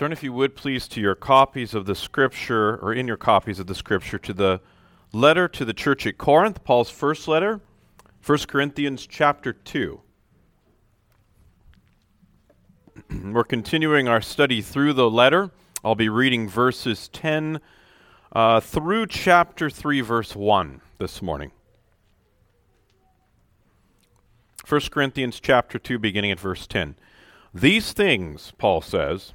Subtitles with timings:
[0.00, 3.58] Turn, if you would, please, to your copies of the Scripture, or in your copies
[3.58, 4.62] of the Scripture, to the
[5.12, 7.60] letter to the church at Corinth, Paul's first letter,
[8.24, 10.00] 1 Corinthians chapter 2.
[13.24, 15.50] We're continuing our study through the letter.
[15.84, 17.60] I'll be reading verses 10
[18.32, 21.52] uh, through chapter 3, verse 1 this morning.
[24.66, 26.96] 1 Corinthians chapter 2, beginning at verse 10.
[27.52, 29.34] These things, Paul says,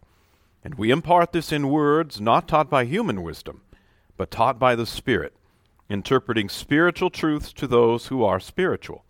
[0.63, 3.61] And we impart this in words not taught by human wisdom,
[4.15, 5.33] but taught by the Spirit,
[5.89, 9.03] interpreting spiritual truths to those who are spiritual.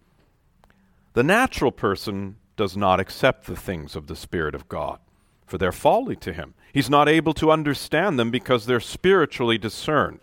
[1.13, 4.99] The natural person does not accept the things of the Spirit of God,
[5.45, 6.53] for they're folly to him.
[6.71, 10.19] He's not able to understand them because they're spiritually discerned.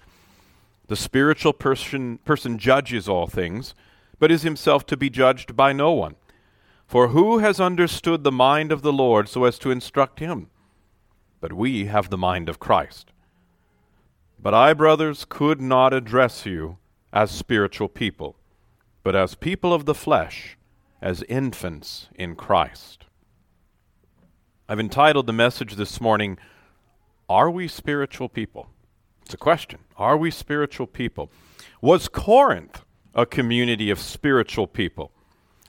[0.87, 3.75] The spiritual person, person judges all things,
[4.19, 6.17] but is himself to be judged by no one.
[6.87, 10.49] For who has understood the mind of the Lord so as to instruct him?
[11.41, 13.13] But we have the mind of Christ.
[14.41, 16.79] But I, brothers, could not address you
[17.13, 18.37] as spiritual people,
[19.03, 20.57] but as people of the flesh,
[21.01, 23.05] as infants in Christ.
[24.69, 26.39] I've entitled the message this morning,
[27.29, 28.69] Are We Spiritual People?
[29.23, 29.81] It's a question.
[29.97, 31.31] Are we spiritual people?
[31.81, 32.83] Was Corinth
[33.15, 35.13] a community of spiritual people?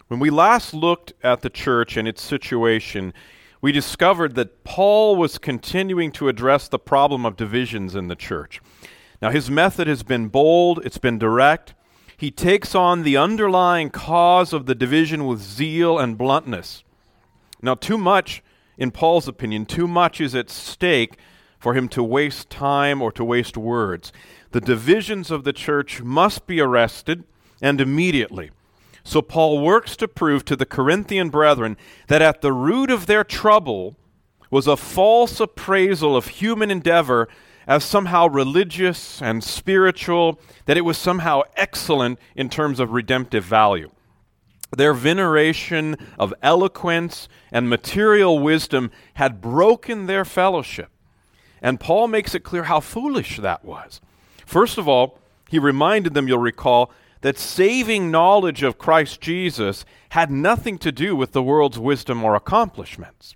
[0.07, 3.13] When we last looked at the church and its situation,
[3.61, 8.61] we discovered that Paul was continuing to address the problem of divisions in the church.
[9.21, 11.73] Now, his method has been bold, it's been direct.
[12.15, 16.83] He takes on the underlying cause of the division with zeal and bluntness.
[17.61, 18.41] Now, too much,
[18.77, 21.17] in Paul's opinion, too much is at stake
[21.59, 24.13] for him to waste time or to waste words.
[24.51, 27.25] The divisions of the church must be arrested
[27.61, 28.51] and immediately.
[29.09, 31.77] So Paul works to prove to the Corinthian brethren
[32.09, 33.95] that at the root of their trouble
[34.51, 37.27] was a false appraisal of human endeavor
[37.65, 43.89] as somehow religious and spiritual, that it was somehow excellent in terms of redemptive value.
[44.77, 50.91] Their veneration of eloquence and material wisdom had broken their fellowship.
[51.63, 54.01] And Paul makes it clear how foolish that was.
[54.45, 55.17] First of all,
[55.49, 56.91] he reminded them, you'll recall,
[57.21, 62.35] that saving knowledge of Christ Jesus had nothing to do with the world's wisdom or
[62.35, 63.35] accomplishments.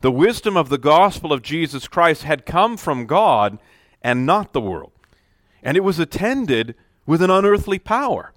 [0.00, 3.58] The wisdom of the gospel of Jesus Christ had come from God
[4.02, 4.92] and not the world.
[5.62, 6.74] And it was attended
[7.06, 8.32] with an unearthly power.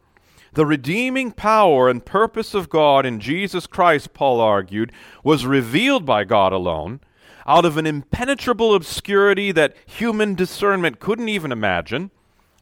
[0.53, 4.91] The redeeming power and purpose of God in Jesus Christ, Paul argued,
[5.23, 6.99] was revealed by God alone
[7.47, 12.11] out of an impenetrable obscurity that human discernment couldn't even imagine,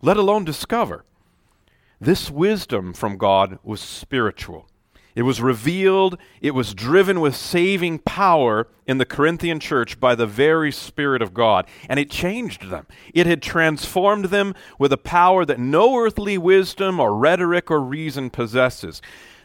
[0.02, 1.03] let alone discover.
[2.04, 4.68] This wisdom from God was spiritual.
[5.14, 10.26] It was revealed, it was driven with saving power in the Corinthian church by the
[10.26, 12.88] very Spirit of God, and it changed them.
[13.14, 18.32] It had transformed them with a power that no earthly wisdom or rhetoric or reason
[18.32, 19.00] possesses.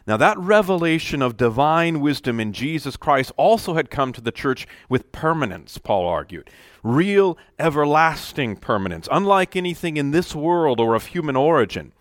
[0.06, 4.67] Now, that revelation of divine wisdom in Jesus Christ also had come to the church
[4.88, 6.49] with permanence, Paul argued.
[6.83, 11.93] Real, everlasting permanence, unlike anything in this world or of human origin.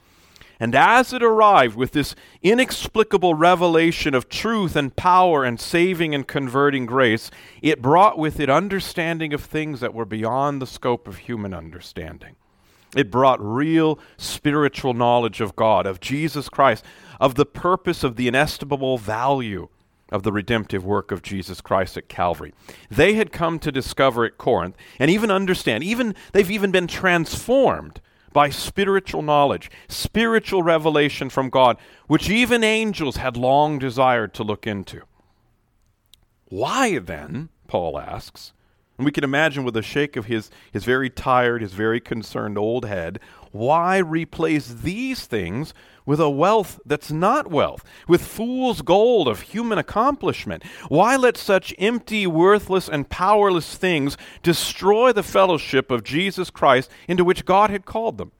[0.59, 6.27] And as it arrived with this inexplicable revelation of truth and power and saving and
[6.27, 7.29] converting grace,
[7.61, 12.35] it brought with it understanding of things that were beyond the scope of human understanding.
[12.95, 16.85] It brought real spiritual knowledge of God, of Jesus Christ,
[17.19, 19.67] of the purpose of the inestimable value
[20.11, 22.53] of the redemptive work of Jesus Christ at Calvary.
[22.89, 28.01] They had come to discover at Corinth and even understand, even they've even been transformed
[28.35, 31.77] by spiritual knowledge, spiritual revelation from God,
[32.07, 35.03] which even angels had long desired to look into.
[36.49, 38.51] Why then, Paul asks,
[38.97, 42.57] and we can imagine with a shake of his, his very tired, his very concerned
[42.57, 43.21] old head,
[43.55, 45.73] why replace these things
[46.05, 50.61] with a wealth that's not wealth, with fool's gold of human accomplishment?
[50.89, 57.23] Why let such empty, worthless, and powerless things destroy the fellowship of Jesus Christ into
[57.23, 58.33] which God had called them?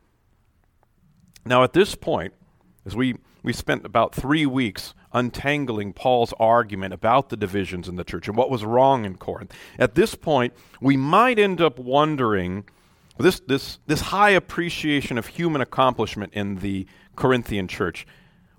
[1.45, 2.33] Now, at this point,
[2.85, 8.03] as we, we spent about three weeks untangling Paul's argument about the divisions in the
[8.03, 12.65] church and what was wrong in Corinth, at this point, we might end up wondering
[13.17, 16.85] This, this, this high appreciation of human accomplishment in the
[17.15, 18.05] Corinthian church,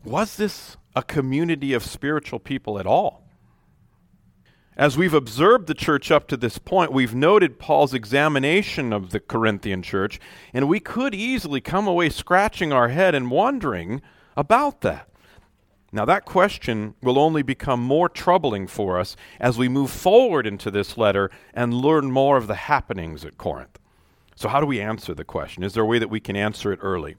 [0.03, 3.23] was this a community of spiritual people at all?
[4.76, 9.20] As we've observed the church up to this point, we've noted Paul's examination of the
[9.20, 10.20] Corinthian church,
[10.53, 14.02] and we could easily come away scratching our head and wondering
[14.37, 15.09] about that.
[15.93, 20.70] Now, that question will only become more troubling for us as we move forward into
[20.70, 23.79] this letter and learn more of the happenings at Corinth.
[24.37, 25.62] So, how do we answer the question?
[25.62, 27.17] Is there a way that we can answer it early?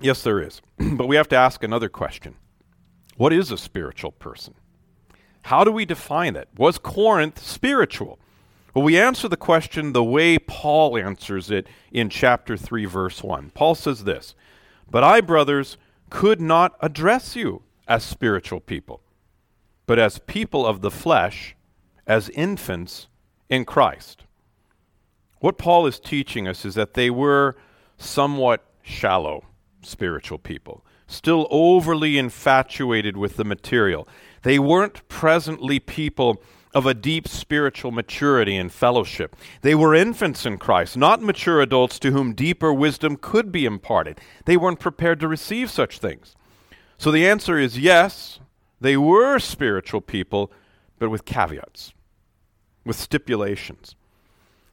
[0.00, 0.60] Yes, there is.
[0.78, 2.36] but we have to ask another question
[3.16, 4.54] What is a spiritual person?
[5.46, 6.48] How do we define it?
[6.56, 8.18] Was Corinth spiritual?
[8.74, 13.50] Well, we answer the question the way Paul answers it in chapter 3, verse 1.
[13.54, 14.34] Paul says this
[14.90, 15.78] But I, brothers,
[16.10, 19.00] could not address you as spiritual people,
[19.86, 21.56] but as people of the flesh,
[22.06, 23.08] as infants
[23.48, 24.24] in Christ.
[25.42, 27.56] What Paul is teaching us is that they were
[27.98, 29.44] somewhat shallow
[29.82, 34.06] spiritual people, still overly infatuated with the material.
[34.42, 36.40] They weren't presently people
[36.72, 39.34] of a deep spiritual maturity and fellowship.
[39.62, 44.20] They were infants in Christ, not mature adults to whom deeper wisdom could be imparted.
[44.44, 46.36] They weren't prepared to receive such things.
[46.98, 48.38] So the answer is yes,
[48.80, 50.52] they were spiritual people,
[51.00, 51.94] but with caveats,
[52.84, 53.96] with stipulations.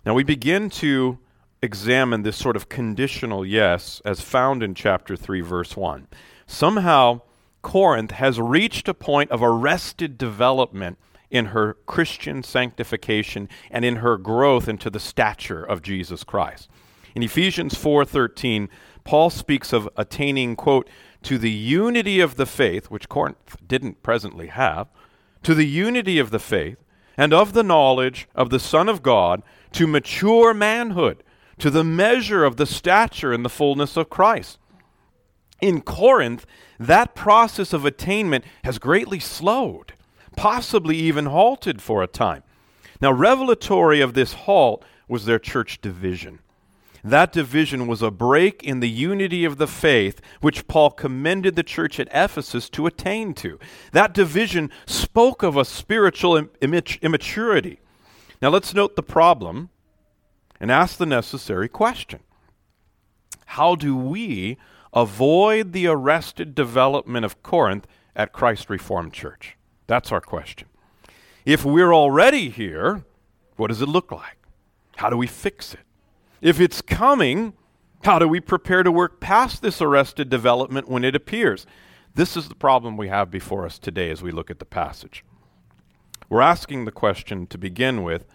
[0.10, 1.20] Now we begin to
[1.62, 6.08] examine this sort of conditional yes as found in chapter 3, verse 1.
[6.48, 7.22] Somehow,
[7.62, 10.98] Corinth has reached a point of arrested development
[11.30, 16.72] in her Christian sanctification and in her growth into the stature of Jesus Christ.
[17.14, 18.68] In Ephesians 4:13,
[19.04, 20.90] Paul speaks of attaining quote
[21.22, 24.88] to the unity of the faith, which Corinth didn't presently have,
[25.44, 26.84] to the unity of the faith
[27.16, 31.24] and of the knowledge of the Son of God, to mature manhood,
[31.60, 34.60] to the measure of the stature and the fullness of Christ.
[35.62, 36.45] In Corinth,
[36.80, 39.94] that process of attainment has greatly slowed,
[40.36, 42.44] possibly even halted for a time.
[43.01, 46.39] Now, revelatory of this halt was their church division.
[47.04, 51.63] That division was a break in the unity of the faith which Paul commended the
[51.63, 53.57] church at Ephesus to attain to.
[53.94, 57.80] That division spoke of a spiritual immaturity.
[58.41, 59.69] Now let's note the problem
[60.59, 62.21] and ask the necessary question
[63.47, 64.57] How do we
[64.94, 69.57] avoid the arrested development of Corinth at Christ Reformed Church?
[69.88, 70.68] That's our question.
[71.45, 73.03] If we're already here,
[73.56, 74.38] what does it look like?
[74.97, 75.81] How do we fix it?
[76.41, 77.53] If it's coming,
[78.03, 81.65] how do we prepare to work past this arrested development when it appears?
[82.15, 85.24] This is the problem we have before us today as we look at the passage.
[86.30, 88.26] We're asking the question to begin with.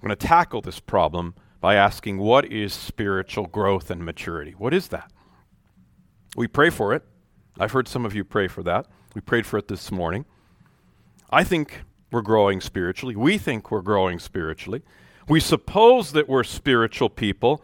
[0.00, 4.52] We're going to tackle this problem by asking what is spiritual growth and maturity?
[4.52, 5.12] What is that?
[6.36, 7.02] We pray for it.
[7.58, 8.86] I've heard some of you pray for that.
[9.14, 10.24] We prayed for it this morning.
[11.28, 13.14] I think we're growing spiritually.
[13.14, 14.82] We think we're growing spiritually.
[15.28, 17.62] We suppose that we're spiritual people,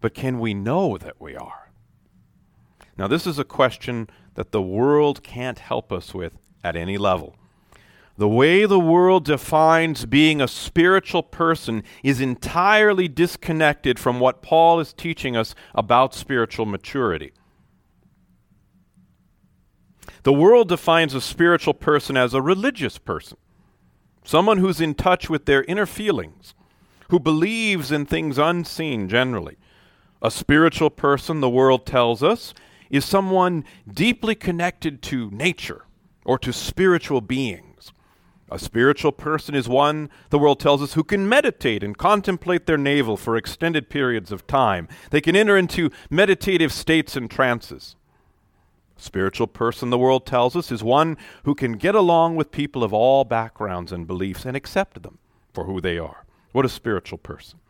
[0.00, 1.70] but can we know that we are?
[2.96, 7.36] Now, this is a question that the world can't help us with at any level.
[8.20, 14.78] The way the world defines being a spiritual person is entirely disconnected from what Paul
[14.78, 17.32] is teaching us about spiritual maturity.
[20.24, 23.38] The world defines a spiritual person as a religious person,
[24.22, 26.54] someone who's in touch with their inner feelings,
[27.08, 29.56] who believes in things unseen generally.
[30.20, 32.52] A spiritual person, the world tells us,
[32.90, 35.86] is someone deeply connected to nature
[36.26, 37.69] or to spiritual beings.
[38.52, 42.76] A spiritual person is one, the world tells us, who can meditate and contemplate their
[42.76, 44.88] navel for extended periods of time.
[45.10, 47.94] They can enter into meditative states and trances.
[48.98, 52.82] A spiritual person, the world tells us, is one who can get along with people
[52.82, 55.18] of all backgrounds and beliefs and accept them
[55.54, 56.24] for who they are.
[56.50, 57.60] What a spiritual person.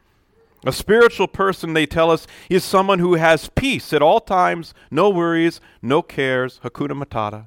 [0.64, 5.10] A spiritual person, they tell us, is someone who has peace at all times, no
[5.10, 7.46] worries, no cares, hakuna matata.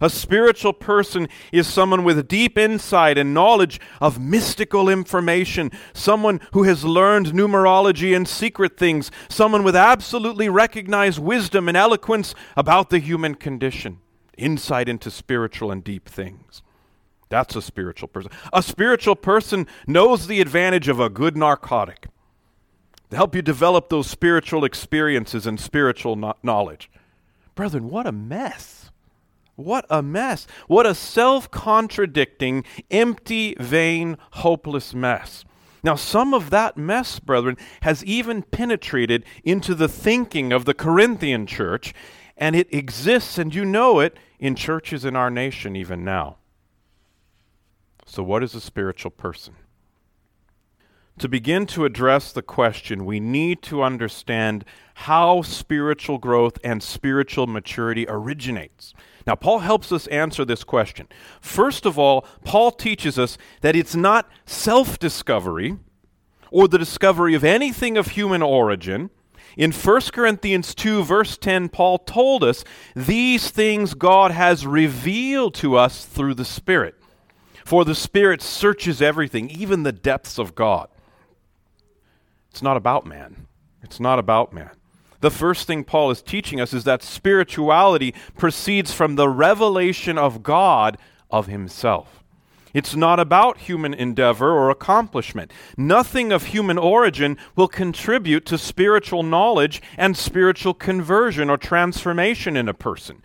[0.00, 6.62] A spiritual person is someone with deep insight and knowledge of mystical information, someone who
[6.64, 12.98] has learned numerology and secret things, someone with absolutely recognized wisdom and eloquence about the
[12.98, 13.98] human condition,
[14.36, 16.62] insight into spiritual and deep things.
[17.28, 18.30] That's a spiritual person.
[18.52, 22.08] A spiritual person knows the advantage of a good narcotic
[23.10, 26.90] to help you develop those spiritual experiences and spiritual no- knowledge.
[27.54, 28.81] Brethren, what a mess.
[29.62, 30.46] What a mess.
[30.66, 35.44] What a self contradicting, empty, vain, hopeless mess.
[35.84, 41.46] Now, some of that mess, brethren, has even penetrated into the thinking of the Corinthian
[41.46, 41.92] church,
[42.36, 46.36] and it exists, and you know it, in churches in our nation even now.
[48.06, 49.54] So, what is a spiritual person?
[51.18, 54.64] To begin to address the question, we need to understand
[54.94, 58.94] how spiritual growth and spiritual maturity originates.
[59.26, 61.06] Now, Paul helps us answer this question.
[61.40, 65.76] First of all, Paul teaches us that it's not self discovery
[66.50, 69.10] or the discovery of anything of human origin.
[69.56, 72.64] In 1 Corinthians 2, verse 10, Paul told us
[72.96, 76.94] these things God has revealed to us through the Spirit.
[77.64, 80.88] For the Spirit searches everything, even the depths of God.
[82.50, 83.46] It's not about man.
[83.82, 84.70] It's not about man.
[85.22, 90.42] The first thing Paul is teaching us is that spirituality proceeds from the revelation of
[90.42, 90.98] God
[91.30, 92.21] of himself.
[92.74, 95.52] It's not about human endeavor or accomplishment.
[95.76, 102.68] Nothing of human origin will contribute to spiritual knowledge and spiritual conversion or transformation in
[102.68, 103.22] a person.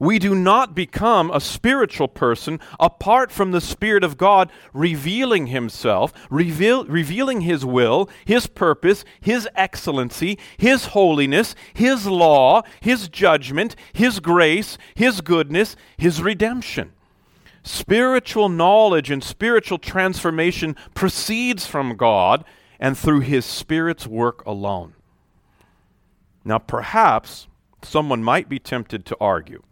[0.00, 6.14] We do not become a spiritual person apart from the Spirit of God revealing Himself,
[6.30, 14.20] reveal, revealing His will, His purpose, His excellency, His holiness, His law, His judgment, His
[14.20, 16.92] grace, His goodness, His redemption.
[17.62, 22.44] Spiritual knowledge and spiritual transformation proceeds from God
[22.78, 24.94] and through His Spirit's work alone.
[26.44, 27.48] Now, perhaps
[27.82, 29.62] someone might be tempted to argue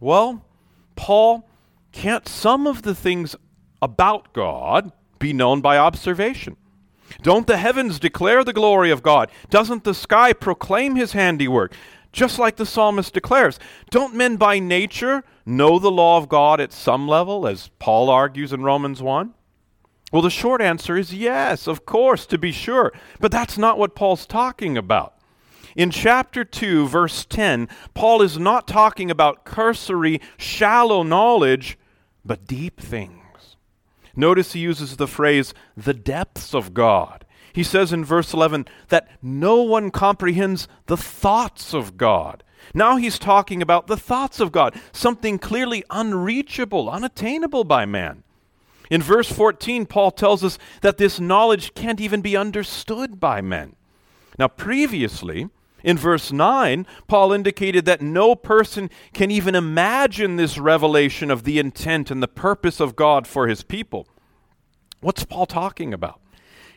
[0.00, 0.46] well,
[0.96, 1.46] Paul,
[1.92, 3.36] can't some of the things
[3.82, 6.56] about God be known by observation?
[7.22, 9.30] Don't the heavens declare the glory of God?
[9.50, 11.74] Doesn't the sky proclaim his handiwork?
[12.12, 13.58] Just like the psalmist declares,
[13.90, 18.52] don't men by nature know the law of God at some level, as Paul argues
[18.52, 19.34] in Romans 1?
[20.12, 22.92] Well, the short answer is yes, of course, to be sure.
[23.20, 25.14] But that's not what Paul's talking about.
[25.76, 31.78] In chapter 2, verse 10, Paul is not talking about cursory, shallow knowledge,
[32.24, 33.20] but deep things.
[34.16, 37.24] Notice he uses the phrase, the depths of God.
[37.52, 42.42] He says in verse 11 that no one comprehends the thoughts of God.
[42.74, 48.22] Now he's talking about the thoughts of God, something clearly unreachable, unattainable by man.
[48.90, 53.76] In verse 14, Paul tells us that this knowledge can't even be understood by men.
[54.38, 55.48] Now, previously,
[55.84, 61.58] in verse 9, Paul indicated that no person can even imagine this revelation of the
[61.58, 64.06] intent and the purpose of God for his people.
[65.00, 66.20] What's Paul talking about?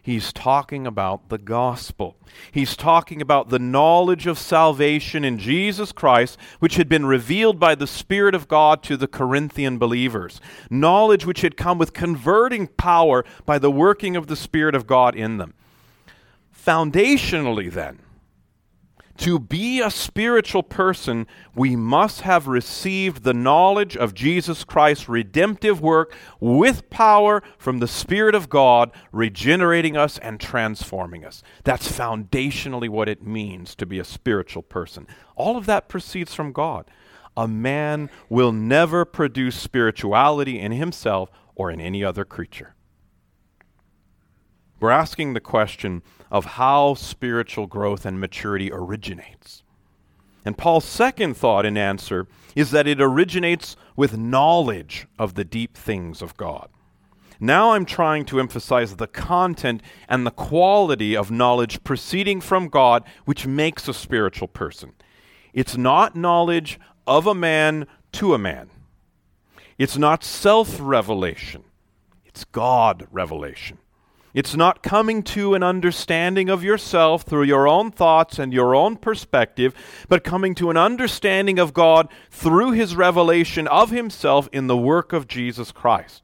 [0.04, 2.18] He's talking about the gospel.
[2.52, 7.74] He's talking about the knowledge of salvation in Jesus Christ, which had been revealed by
[7.74, 10.42] the Spirit of God to the Corinthian believers.
[10.70, 15.16] Knowledge which had come with converting power by the working of the Spirit of God
[15.16, 15.54] in them.
[16.54, 18.00] Foundationally, then,
[19.18, 25.82] to be a spiritual person, we must have received the knowledge of Jesus Christ's redemptive
[25.82, 31.44] work with power from the Spirit of God, regenerating us and transforming us.
[31.64, 35.08] That's foundationally what it means to be a spiritual person.
[35.36, 36.90] All of that proceeds from God.
[37.36, 42.76] A man will never produce spirituality in himself or in any other creature.
[44.80, 49.62] We're asking the question of how spiritual growth and maturity originates.
[50.44, 55.78] And Paul's second thought in answer is that it originates with knowledge of the deep
[55.78, 56.70] things of God.
[57.40, 63.04] Now I'm trying to emphasize the content and the quality of knowledge proceeding from God,
[63.26, 64.94] which makes a spiritual person.
[65.54, 68.72] It's not knowledge of a man to a man,
[69.78, 71.64] it's not self revelation,
[72.26, 73.78] it's God revelation.
[74.34, 78.98] It's not coming to an understanding of yourself through your own thoughts and your own
[78.98, 79.76] perspective,
[80.10, 85.14] but coming to an understanding of God through His revelation of Himself in the work
[85.14, 86.24] of Jesus Christ.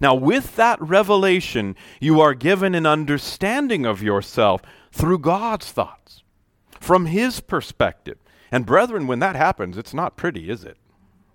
[0.00, 4.60] Now, with that revelation, you are given an understanding of yourself
[4.92, 6.22] through God's thoughts,
[6.78, 8.18] from His perspective.
[8.52, 10.76] And, brethren, when that happens, it's not pretty, is it?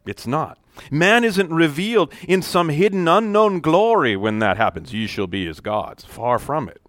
[0.06, 0.60] It's not.
[0.90, 4.94] Man isn't revealed in some hidden, unknown glory when that happens.
[4.94, 6.04] Ye shall be as gods.
[6.04, 6.82] Far from it.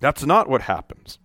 [0.00, 1.18] That's not what happens.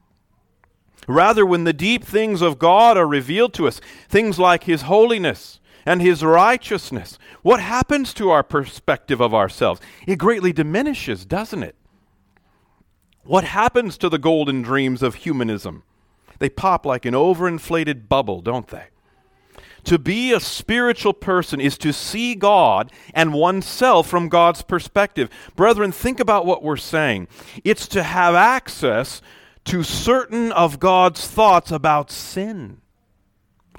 [1.08, 5.60] Rather, when the deep things of God are revealed to us, things like His holiness
[5.86, 9.82] and His righteousness, what happens to our perspective of ourselves?
[10.08, 11.76] It greatly diminishes, doesn't it?
[13.26, 15.84] What happens to the golden dreams of humanism?
[16.40, 18.86] They pop like an overinflated bubble, don't they?
[19.86, 25.30] To be a spiritual person is to see God and oneself from God's perspective.
[25.56, 27.28] Brethren, think about what we're saying.
[27.64, 29.22] It's to have access
[29.66, 32.82] to certain of God's thoughts about sin,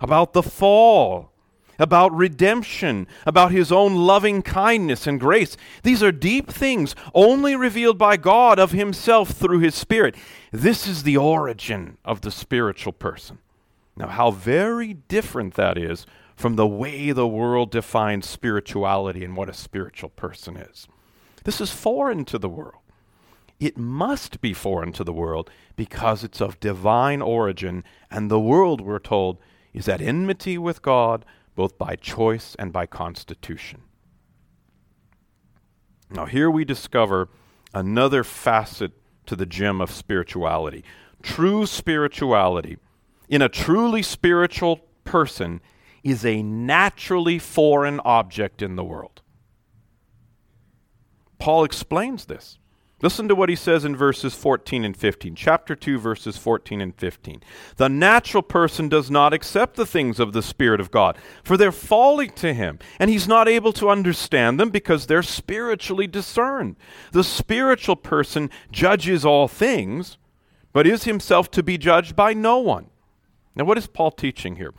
[0.00, 1.32] about the fall,
[1.78, 5.56] about redemption, about his own loving kindness and grace.
[5.82, 10.14] These are deep things only revealed by God of himself through his Spirit.
[10.52, 13.38] This is the origin of the spiritual person.
[13.96, 19.48] Now, how very different that is from the way the world defines spirituality and what
[19.48, 20.88] a spiritual person is.
[21.44, 22.82] This is foreign to the world.
[23.60, 28.80] It must be foreign to the world because it's of divine origin, and the world,
[28.80, 29.38] we're told,
[29.72, 31.24] is at enmity with God
[31.54, 33.82] both by choice and by constitution.
[36.10, 37.28] Now, here we discover
[37.72, 38.92] another facet
[39.26, 40.84] to the gem of spirituality.
[41.22, 42.76] True spirituality
[43.34, 45.60] in a truly spiritual person
[46.04, 49.22] is a naturally foreign object in the world.
[51.40, 52.58] Paul explains this.
[53.02, 55.34] Listen to what he says in verses 14 and 15.
[55.34, 57.42] Chapter 2, verses 14 and 15.
[57.74, 61.72] The natural person does not accept the things of the Spirit of God, for they're
[61.72, 66.76] folly to him, and he's not able to understand them because they're spiritually discerned.
[67.10, 70.18] The spiritual person judges all things,
[70.72, 72.90] but is himself to be judged by no one.
[73.54, 74.73] Now, what is Paul teaching here?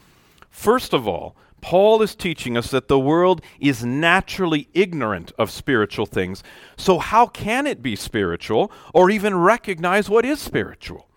[0.49, 6.05] First of all, Paul is teaching us that the world is naturally ignorant of spiritual
[6.05, 6.43] things.
[6.77, 11.07] So, how can it be spiritual or even recognize what is spiritual?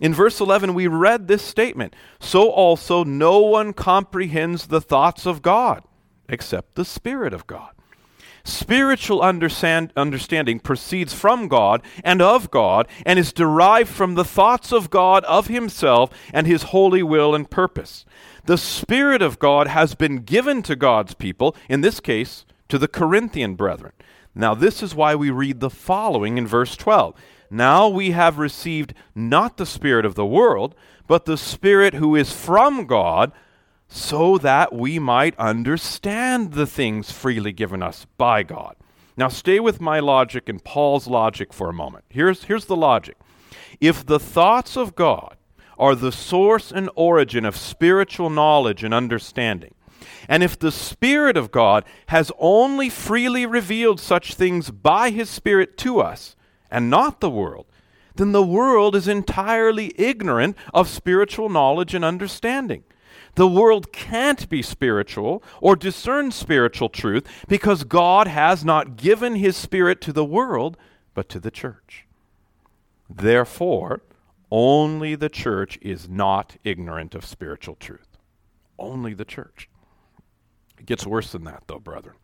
[0.00, 5.42] In verse 11, we read this statement So also no one comprehends the thoughts of
[5.42, 5.82] God
[6.28, 7.70] except the Spirit of God.
[8.46, 14.72] Spiritual understand, understanding proceeds from God and of God and is derived from the thoughts
[14.72, 18.04] of God of Himself and His holy will and purpose.
[18.44, 22.86] The Spirit of God has been given to God's people, in this case, to the
[22.86, 23.92] Corinthian brethren.
[24.34, 27.14] Now, this is why we read the following in verse 12.
[27.50, 30.74] Now we have received not the Spirit of the world,
[31.06, 33.32] but the Spirit who is from God,
[33.88, 38.76] so that we might understand the things freely given us by God.
[39.16, 42.04] Now, stay with my logic and Paul's logic for a moment.
[42.08, 43.16] Here's, here's the logic.
[43.80, 45.36] If the thoughts of God
[45.78, 49.74] are the source and origin of spiritual knowledge and understanding.
[50.28, 55.76] And if the Spirit of God has only freely revealed such things by His Spirit
[55.78, 56.36] to us,
[56.70, 57.66] and not the world,
[58.16, 62.82] then the world is entirely ignorant of spiritual knowledge and understanding.
[63.36, 69.56] The world can't be spiritual or discern spiritual truth because God has not given His
[69.56, 70.76] Spirit to the world,
[71.14, 72.06] but to the church.
[73.08, 74.02] Therefore,
[74.50, 78.16] only the church is not ignorant of spiritual truth.
[78.78, 79.68] Only the church.
[80.78, 82.16] It gets worse than that, though, brethren.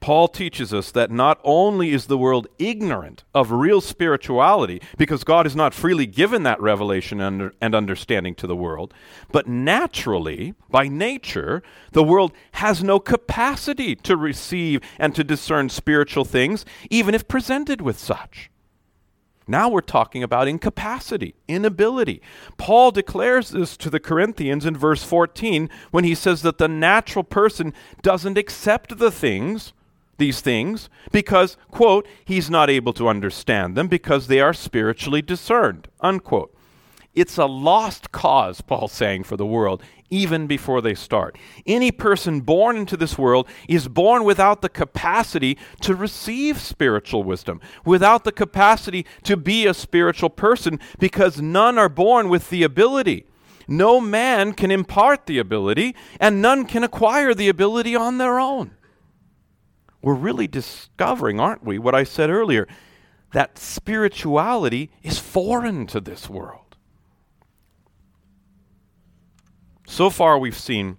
[0.00, 5.44] Paul teaches us that not only is the world ignorant of real spirituality, because God
[5.44, 8.94] has not freely given that revelation and, understanding to the world,
[9.30, 16.24] but naturally, by nature, the world has no capacity to receive and to discern spiritual
[16.24, 18.50] things, even if presented with such.
[19.46, 22.22] Now we're talking about incapacity, inability.
[22.56, 27.24] Paul declares this to the Corinthians in verse 14 when he says that the natural
[27.24, 29.72] person doesn't accept the things,
[30.20, 35.88] these things, because, quote, he's not able to understand them because they are spiritually discerned,
[36.00, 36.54] unquote.
[37.12, 41.36] It's a lost cause, Paul's saying, for the world, even before they start.
[41.66, 47.60] Any person born into this world is born without the capacity to receive spiritual wisdom,
[47.84, 53.24] without the capacity to be a spiritual person, because none are born with the ability.
[53.66, 58.76] No man can impart the ability, and none can acquire the ability on their own.
[60.02, 62.66] We're really discovering, aren't we, what I said earlier,
[63.32, 66.76] that spirituality is foreign to this world.
[69.86, 70.96] So far, we've seen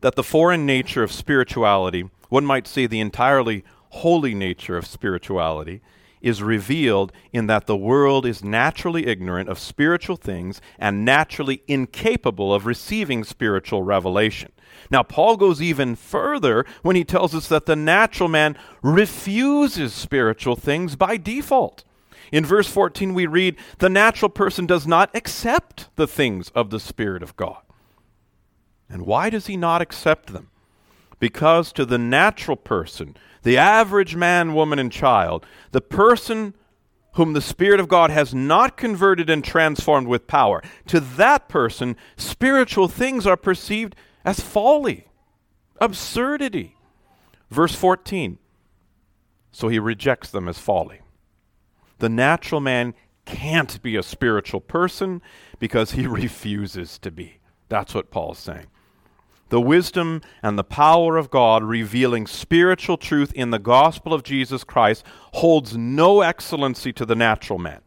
[0.00, 5.80] that the foreign nature of spirituality, one might say the entirely holy nature of spirituality,
[6.20, 12.52] is revealed in that the world is naturally ignorant of spiritual things and naturally incapable
[12.52, 14.52] of receiving spiritual revelation.
[14.90, 20.56] Now, Paul goes even further when he tells us that the natural man refuses spiritual
[20.56, 21.84] things by default.
[22.32, 26.80] In verse 14, we read, The natural person does not accept the things of the
[26.80, 27.62] Spirit of God.
[28.88, 30.50] And why does he not accept them?
[31.18, 36.54] Because to the natural person, the average man, woman, and child, the person
[37.14, 41.96] whom the Spirit of God has not converted and transformed with power, to that person,
[42.16, 45.06] spiritual things are perceived as folly,
[45.80, 46.76] absurdity.
[47.50, 48.38] Verse 14.
[49.52, 51.00] So he rejects them as folly.
[51.98, 55.20] The natural man can't be a spiritual person
[55.58, 57.38] because he refuses to be.
[57.68, 58.66] That's what Paul's saying.
[59.50, 64.64] The wisdom and the power of God revealing spiritual truth in the gospel of Jesus
[64.64, 67.80] Christ holds no excellency to the natural man.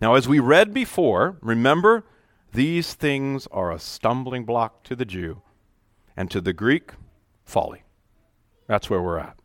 [0.00, 2.04] Now, as we read before, remember,
[2.52, 5.42] these things are a stumbling block to the Jew,
[6.16, 6.92] and to the Greek,
[7.44, 7.82] folly.
[8.66, 9.38] That's where we're at.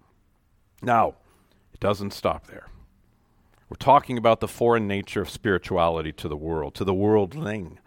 [0.82, 1.16] Now,
[1.74, 2.68] it doesn't stop there.
[3.70, 7.80] We're talking about the foreign nature of spirituality to the world, to the worldling.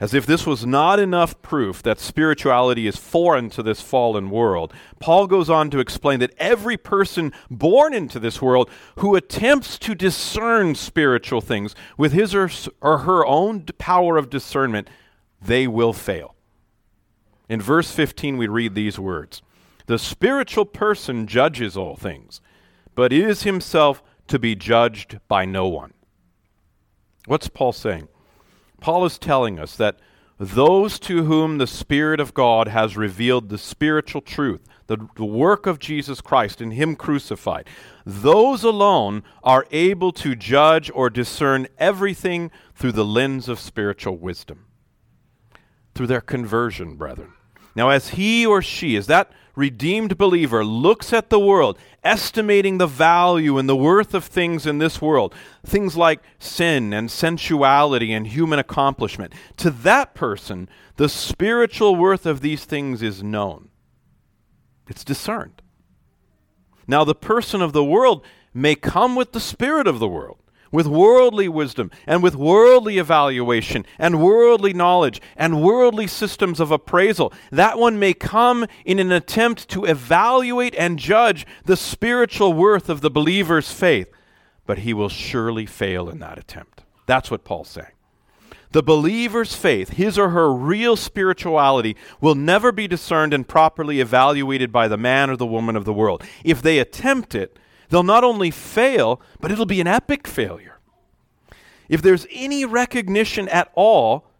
[0.00, 4.72] As if this was not enough proof that spirituality is foreign to this fallen world,
[5.00, 9.96] Paul goes on to explain that every person born into this world who attempts to
[9.96, 14.88] discern spiritual things with his or, her own power of discernment,
[15.42, 16.36] they will fail.
[17.48, 19.42] In verse 15, we read these words
[19.86, 22.40] The spiritual person judges all things,
[22.94, 25.94] but is himself to be judged by no one.
[27.26, 28.06] What's Paul saying?
[28.80, 29.98] Paul is telling us that
[30.38, 35.66] those to whom the Spirit of God has revealed the spiritual truth, the, the, work
[35.66, 37.66] of Jesus Christ and Him crucified,
[38.06, 44.66] those alone are able to judge or discern everything through the lens of spiritual wisdom,
[45.94, 47.32] through their conversion, brethren.
[47.74, 52.86] Now, as he or she, as that redeemed believer looks at the world, estimating the
[52.86, 55.34] value and the worth of things in this world,
[55.66, 62.40] things like sin and sensuality and human accomplishment, to that person, the spiritual worth of
[62.40, 63.68] these things is known.
[64.86, 65.60] It's discerned.
[66.86, 70.38] Now, the person of the world may come with the spirit of the world
[70.70, 77.32] with worldly wisdom and with worldly evaluation and worldly knowledge and worldly systems of appraisal.
[77.50, 83.00] That one may come in an attempt to evaluate and judge the spiritual worth of
[83.00, 84.08] the believer's faith,
[84.66, 86.84] but he will surely fail in that attempt.
[87.06, 87.92] That's what Paul's saying.
[88.72, 94.70] The believer's faith, his or her real spirituality, will never be discerned and properly evaluated
[94.70, 96.22] by the man or the woman of the world.
[96.44, 100.78] If they attempt it, they'll not only fail, but it'll be an epic failure.
[101.88, 104.30] If there's any recognition at all,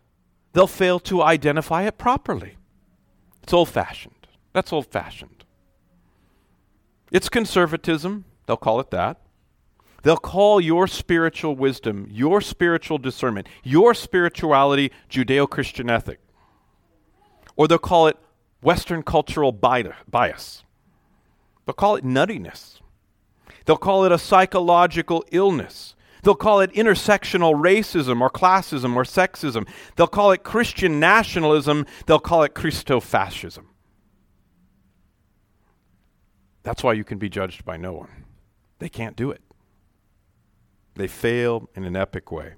[0.53, 2.57] they'll fail to identify it properly.
[3.43, 4.27] It's old fashioned.
[4.53, 5.45] That's old fashioned.
[7.11, 9.21] It's conservatism, they'll call it that.
[10.03, 16.21] They'll call your spiritual wisdom, your spiritual discernment, your spirituality Judeo Christian ethic.
[17.57, 18.17] Or they'll call it
[18.63, 20.63] Western cultural bias.
[21.65, 22.81] They'll call it nuttiness.
[23.69, 25.95] They'll call it a psychological illness.
[26.23, 29.69] They'll call it intersectional racism or classism or sexism.
[29.95, 31.85] They'll call it Christian nationalism.
[32.07, 33.67] They'll call it Christofascism.
[36.63, 38.25] That's why you can be judged by no one.
[38.79, 39.43] They can't do it.
[40.95, 42.55] They fail in an epic way.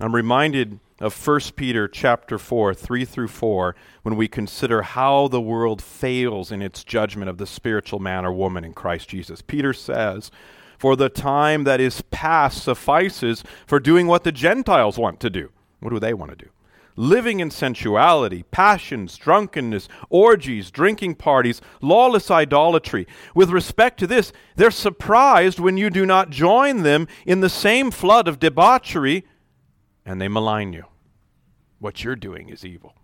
[0.00, 5.40] I'm reminded of 1 Peter chapter 4, 3 through 4, when we consider how the
[5.40, 9.40] world fails in its judgment of the spiritual man or woman in Christ Jesus.
[9.40, 10.30] Peter says,
[10.78, 15.50] For the time that is past suffices for doing what the Gentiles want to do.
[15.80, 16.50] What do they want to do?
[16.96, 23.06] Living in sensuality, passions, drunkenness, orgies, drinking parties, lawless idolatry.
[23.34, 27.90] With respect to this, they're surprised when you do not join them in the same
[27.90, 29.24] flood of debauchery
[30.10, 30.84] and they malign you.
[31.78, 32.94] What you're doing is evil.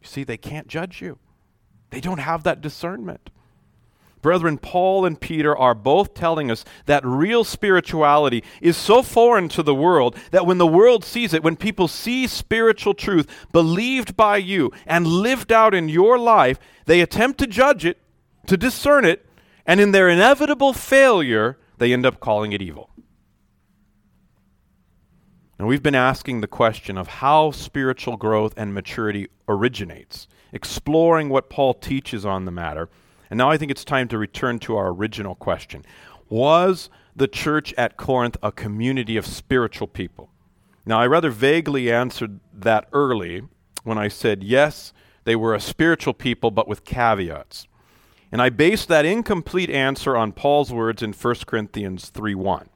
[0.00, 1.18] You see, they can't judge you,
[1.90, 3.28] they don't have that discernment.
[4.22, 9.62] Brethren, Paul and Peter are both telling us that real spirituality is so foreign to
[9.62, 14.38] the world that when the world sees it, when people see spiritual truth believed by
[14.38, 17.98] you and lived out in your life, they attempt to judge it,
[18.46, 19.26] to discern it,
[19.66, 22.88] and in their inevitable failure, they end up calling it evil.
[25.64, 31.48] And we've been asking the question of how spiritual growth and maturity originates, exploring what
[31.48, 32.90] Paul teaches on the matter.
[33.30, 35.82] And now I think it's time to return to our original question
[36.28, 40.28] Was the church at Corinth a community of spiritual people?
[40.84, 43.44] Now, I rather vaguely answered that early
[43.84, 44.92] when I said, yes,
[45.24, 47.68] they were a spiritual people, but with caveats.
[48.30, 52.68] And I based that incomplete answer on Paul's words in 1 Corinthians 3 1.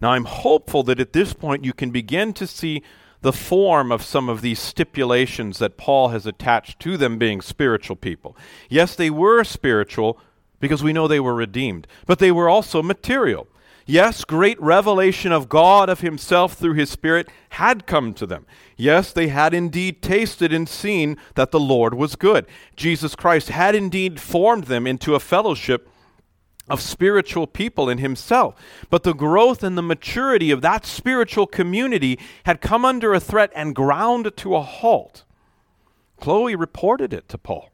[0.00, 2.82] Now, I'm hopeful that at this point you can begin to see
[3.22, 7.96] the form of some of these stipulations that Paul has attached to them being spiritual
[7.96, 8.36] people.
[8.68, 10.20] Yes, they were spiritual
[10.60, 13.48] because we know they were redeemed, but they were also material.
[13.88, 18.44] Yes, great revelation of God, of Himself through His Spirit had come to them.
[18.76, 22.46] Yes, they had indeed tasted and seen that the Lord was good.
[22.74, 25.88] Jesus Christ had indeed formed them into a fellowship
[26.68, 28.54] of spiritual people in himself.
[28.90, 33.52] But the growth and the maturity of that spiritual community had come under a threat
[33.54, 35.24] and ground to a halt.
[36.18, 37.70] Chloe reported it to Paul.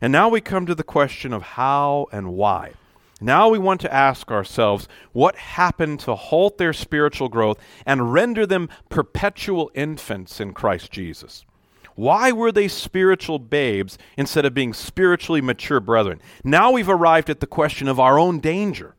[0.00, 2.72] And now we come to the question of how and why.
[3.20, 8.46] Now we want to ask ourselves what happened to halt their spiritual growth and render
[8.46, 11.44] them perpetual infants in Christ Jesus.
[11.94, 16.20] Why were they spiritual babes instead of being spiritually mature brethren?
[16.42, 18.94] Now we've arrived at the question of our own danger,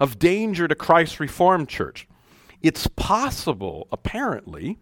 [0.00, 2.08] of danger to Christ's Reformed Church.
[2.62, 4.78] It's possible, apparently,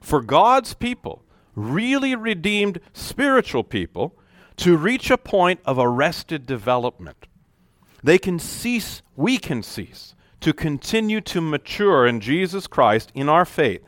[0.00, 1.22] for God's people,
[1.54, 4.14] really redeemed spiritual people,
[4.56, 7.26] to reach a point of arrested development
[8.06, 13.44] they can cease, we can cease to continue to mature in Jesus Christ in our
[13.44, 13.82] faith.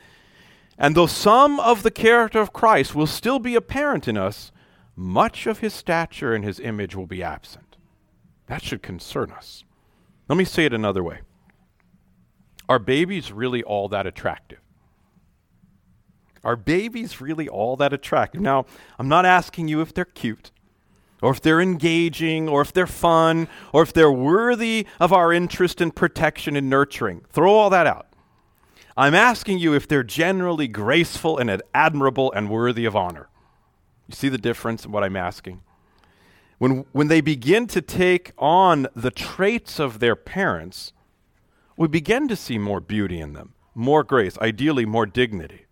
[0.79, 4.53] And though some of the character of Christ will still be apparent in us,
[4.95, 7.77] much of his stature and his image will be absent.
[8.47, 9.65] That should concern us.
[10.29, 11.21] Let me say it another way
[12.69, 14.61] Are babies really all that attractive?
[16.45, 18.41] Are babies really all that attractive?
[18.41, 18.65] Now,
[18.99, 20.53] I'm not asking you if they're cute
[21.21, 25.81] or if they're engaging, or if they're fun, or if they're worthy of our interest
[25.81, 27.25] and protection and nurturing.
[27.31, 28.08] Throw all that out.
[28.99, 33.29] I'm asking you if they're generally graceful and admirable and worthy of honor.
[34.09, 35.63] You see the difference in what I'm asking?
[36.59, 40.93] When, when they begin to take on the traits of their parents,
[41.77, 45.67] we begin to see more beauty in them, more grace, ideally more dignity.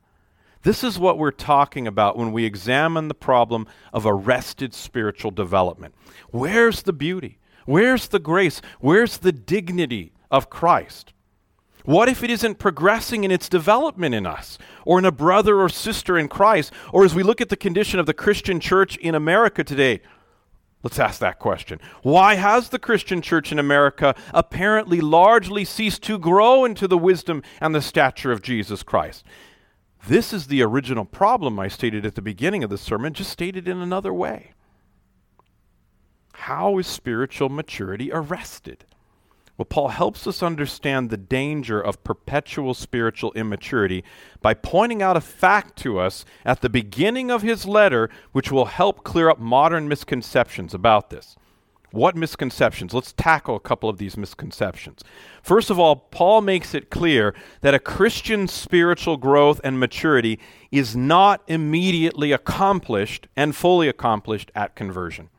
[0.63, 5.97] This is what we're talking about when we examine the problem of arrested spiritual development.
[6.31, 7.41] Where's the beauty?
[7.65, 8.63] Where's the grace?
[8.79, 11.13] Where's the dignity of Christ?
[11.87, 15.69] What if it isn't progressing in its development in us, or in a brother or
[15.69, 19.15] sister in Christ, or as we look at the condition of the Christian church in
[19.15, 20.01] America today?
[20.83, 21.81] Let's ask that question.
[22.03, 27.43] Why has the Christian church in America apparently largely ceased to grow into the wisdom
[27.61, 29.25] and the stature of Jesus Christ?
[30.09, 33.67] This is the original problem I stated at the beginning of the sermon, just stated
[33.69, 34.53] in another way.
[36.33, 38.85] How is spiritual maturity arrested?
[39.59, 44.05] Well, Paul helps us understand the danger of perpetual spiritual immaturity
[44.43, 48.67] by pointing out a fact to us at the beginning of his letter, which will
[48.67, 51.37] help clear up modern misconceptions about this.
[51.91, 52.93] What misconceptions?
[52.93, 55.03] Let's tackle a couple of these misconceptions.
[55.43, 60.39] First of all, Paul makes it clear that a Christian's spiritual growth and maturity
[60.71, 65.31] is not immediately accomplished and fully accomplished at conversion.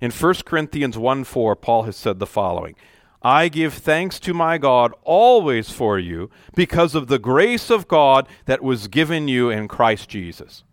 [0.00, 2.74] In 1 Corinthians 1 4, Paul has said the following
[3.22, 8.26] I give thanks to my God always for you because of the grace of God
[8.46, 10.64] that was given you in Christ Jesus.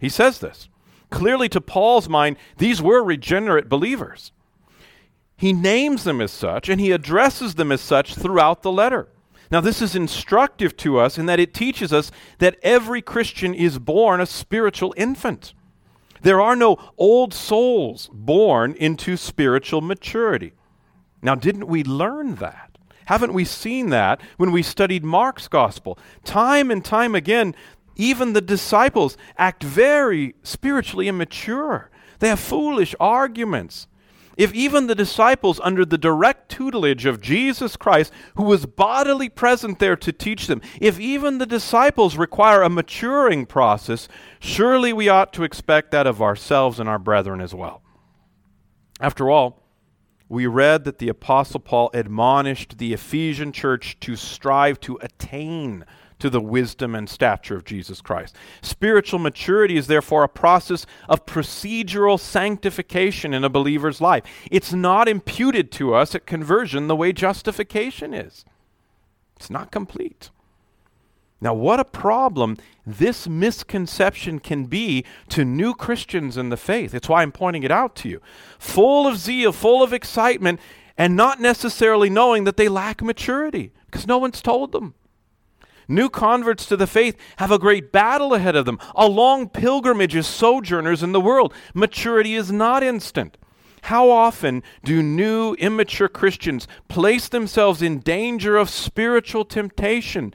[0.00, 0.68] He says this.
[1.10, 4.32] Clearly, to Paul's mind, these were regenerate believers.
[5.36, 9.08] He names them as such, and he addresses them as such throughout the letter.
[9.50, 13.78] Now, this is instructive to us in that it teaches us that every Christian is
[13.78, 15.54] born a spiritual infant.
[16.22, 20.54] There are no old souls born into spiritual maturity.
[21.24, 22.76] Now, didn't we learn that?
[23.06, 25.98] Haven't we seen that when we studied Mark's gospel?
[26.22, 27.54] Time and time again,
[27.96, 31.90] even the disciples act very spiritually immature.
[32.18, 33.88] They have foolish arguments.
[34.36, 39.78] If even the disciples, under the direct tutelage of Jesus Christ, who was bodily present
[39.78, 44.08] there to teach them, if even the disciples require a maturing process,
[44.40, 47.80] surely we ought to expect that of ourselves and our brethren as well.
[49.00, 49.63] After all,
[50.28, 55.84] we read that the Apostle Paul admonished the Ephesian church to strive to attain
[56.18, 58.34] to the wisdom and stature of Jesus Christ.
[58.62, 64.24] Spiritual maturity is therefore a process of procedural sanctification in a believer's life.
[64.50, 68.44] It's not imputed to us at conversion the way justification is,
[69.36, 70.30] it's not complete.
[71.44, 76.94] Now, what a problem this misconception can be to new Christians in the faith.
[76.94, 78.22] It's why I'm pointing it out to you.
[78.58, 80.58] Full of zeal, full of excitement,
[80.96, 84.94] and not necessarily knowing that they lack maturity because no one's told them.
[85.86, 90.16] New converts to the faith have a great battle ahead of them, a long pilgrimage
[90.16, 91.52] as sojourners in the world.
[91.74, 93.36] Maturity is not instant.
[93.82, 100.32] How often do new, immature Christians place themselves in danger of spiritual temptation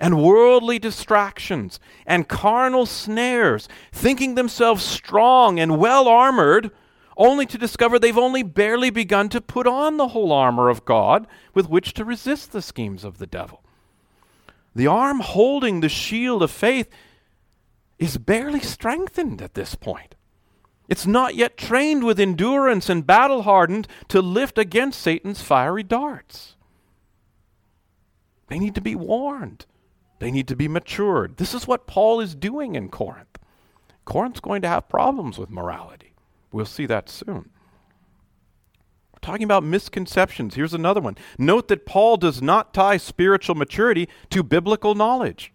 [0.00, 6.70] and worldly distractions and carnal snares, thinking themselves strong and well armored,
[7.16, 11.26] only to discover they've only barely begun to put on the whole armor of God
[11.52, 13.62] with which to resist the schemes of the devil.
[14.74, 16.88] The arm holding the shield of faith
[17.98, 20.14] is barely strengthened at this point.
[20.88, 26.56] It's not yet trained with endurance and battle hardened to lift against Satan's fiery darts.
[28.48, 29.66] They need to be warned.
[30.20, 31.38] They need to be matured.
[31.38, 33.38] This is what Paul is doing in Corinth.
[34.04, 36.14] Corinth's going to have problems with morality.
[36.52, 37.50] We'll see that soon.
[39.12, 40.54] We're talking about misconceptions.
[40.54, 41.16] Here's another one.
[41.38, 45.52] Note that Paul does not tie spiritual maturity to biblical knowledge.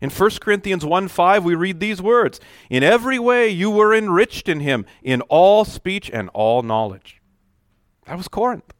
[0.00, 4.48] In 1 Corinthians 1 5, we read these words In every way you were enriched
[4.48, 7.22] in him, in all speech and all knowledge.
[8.06, 8.74] That was Corinth.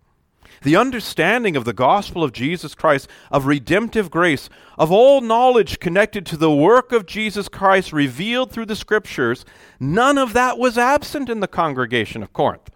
[0.67, 6.27] The understanding of the gospel of Jesus Christ, of redemptive grace, of all knowledge connected
[6.27, 9.45] to the work of Jesus Christ revealed through the scriptures,
[9.79, 12.69] none of that was absent in the congregation of Corinth.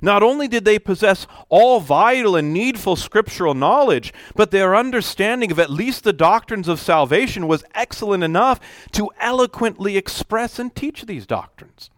[0.00, 5.58] Not only did they possess all vital and needful scriptural knowledge, but their understanding of
[5.58, 8.58] at least the doctrines of salvation was excellent enough
[8.92, 11.90] to eloquently express and teach these doctrines.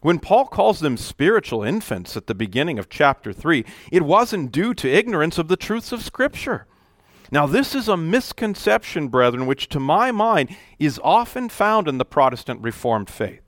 [0.00, 4.72] When Paul calls them spiritual infants at the beginning of chapter 3, it wasn't due
[4.74, 6.66] to ignorance of the truths of Scripture.
[7.32, 12.04] Now, this is a misconception, brethren, which to my mind is often found in the
[12.04, 13.42] Protestant Reformed faith.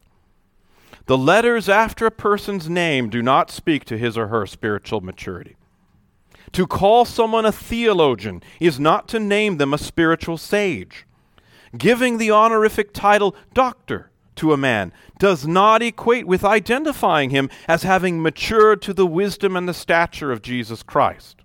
[1.06, 5.56] The letters after a person's name do not speak to his or her spiritual maturity.
[6.52, 11.06] To call someone a theologian is not to name them a spiritual sage.
[11.76, 14.09] Giving the honorific title doctor
[14.40, 19.54] to a man does not equate with identifying him as having matured to the wisdom
[19.54, 21.42] and the stature of Jesus Christ.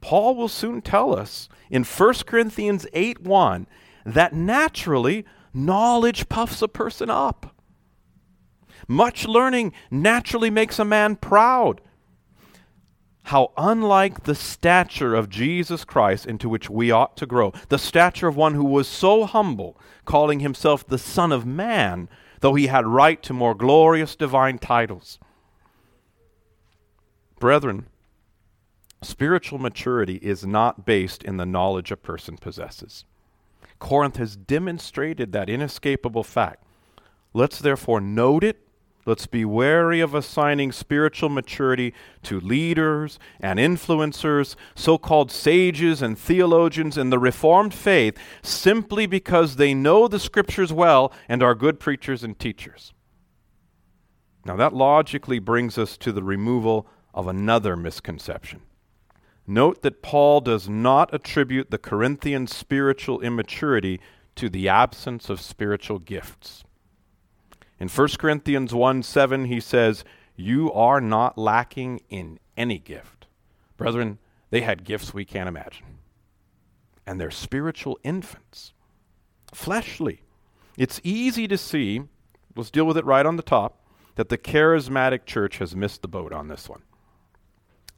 [0.00, 3.66] Paul will soon tell us in 1 Corinthians 8 1
[4.06, 7.54] that naturally knowledge puffs a person up.
[8.88, 11.80] Much learning naturally makes a man proud.
[13.26, 18.28] How unlike the stature of Jesus Christ into which we ought to grow, the stature
[18.28, 22.08] of one who was so humble calling himself the Son of Man,
[22.38, 25.18] though he had right to more glorious divine titles.
[27.40, 27.86] Brethren,
[29.02, 33.04] spiritual maturity is not based in the knowledge a person possesses.
[33.80, 36.62] Corinth has demonstrated that inescapable fact.
[37.34, 38.65] Let's therefore note it
[39.06, 46.18] Let's be wary of assigning spiritual maturity to leaders and influencers, so called sages and
[46.18, 51.78] theologians in the Reformed faith, simply because they know the Scriptures well and are good
[51.78, 52.92] preachers and teachers.
[54.44, 58.62] Now, that logically brings us to the removal of another misconception.
[59.46, 64.00] Note that Paul does not attribute the Corinthian spiritual immaturity
[64.34, 66.64] to the absence of spiritual gifts.
[67.78, 73.26] In 1 Corinthians 1 7, he says, You are not lacking in any gift.
[73.76, 74.18] Brethren,
[74.50, 75.98] they had gifts we can't imagine.
[77.06, 78.72] And they're spiritual infants,
[79.52, 80.22] fleshly.
[80.76, 82.02] It's easy to see,
[82.54, 83.80] let's deal with it right on the top,
[84.16, 86.82] that the charismatic church has missed the boat on this one.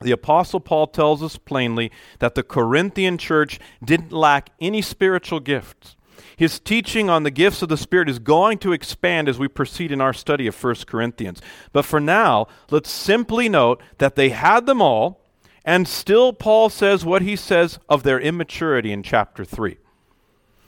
[0.00, 5.96] The Apostle Paul tells us plainly that the Corinthian church didn't lack any spiritual gifts.
[6.36, 9.92] His teaching on the gifts of the Spirit is going to expand as we proceed
[9.92, 11.40] in our study of 1 Corinthians.
[11.72, 15.20] But for now, let's simply note that they had them all,
[15.64, 19.78] and still Paul says what he says of their immaturity in chapter 3.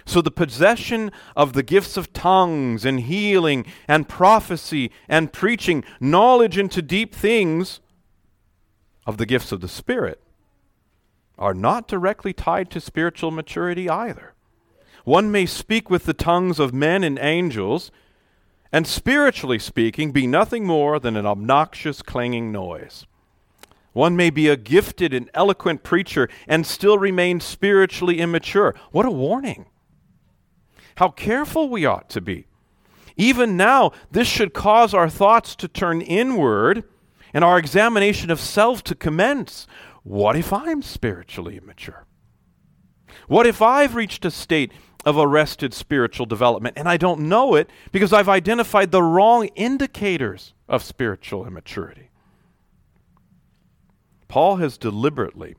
[0.07, 6.59] So, the possession of the gifts of tongues and healing and prophecy and preaching, knowledge
[6.59, 7.79] into deep things
[9.07, 10.21] of the gifts of the Spirit,
[11.39, 14.35] are not directly tied to spiritual maturity either.
[15.05, 17.91] One may speak with the tongues of men and angels,
[18.73, 23.07] and spiritually speaking, be nothing more than an obnoxious clanging noise.
[23.93, 28.75] One may be a gifted and eloquent preacher and still remain spiritually immature.
[28.93, 29.67] What a warning!
[30.97, 32.47] How careful we ought to be.
[33.17, 36.85] Even now, this should cause our thoughts to turn inward
[37.35, 39.67] and our examination of self to commence.
[40.03, 42.07] What if I'm spiritually immature?
[43.27, 44.73] What if I've reached a state
[45.05, 46.77] of arrested spiritual development.
[46.77, 52.11] And I don't know it because I've identified the wrong indicators of spiritual immaturity.
[54.29, 55.57] Paul has deliberately,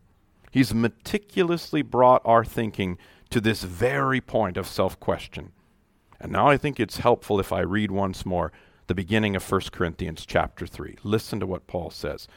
[0.51, 2.97] he's meticulously brought our thinking
[3.29, 5.51] to this very point of self question.
[6.19, 8.51] And now I think it's helpful if I read once more
[8.87, 10.97] the beginning of 1 Corinthians chapter 3.
[11.03, 12.27] Listen to what Paul says.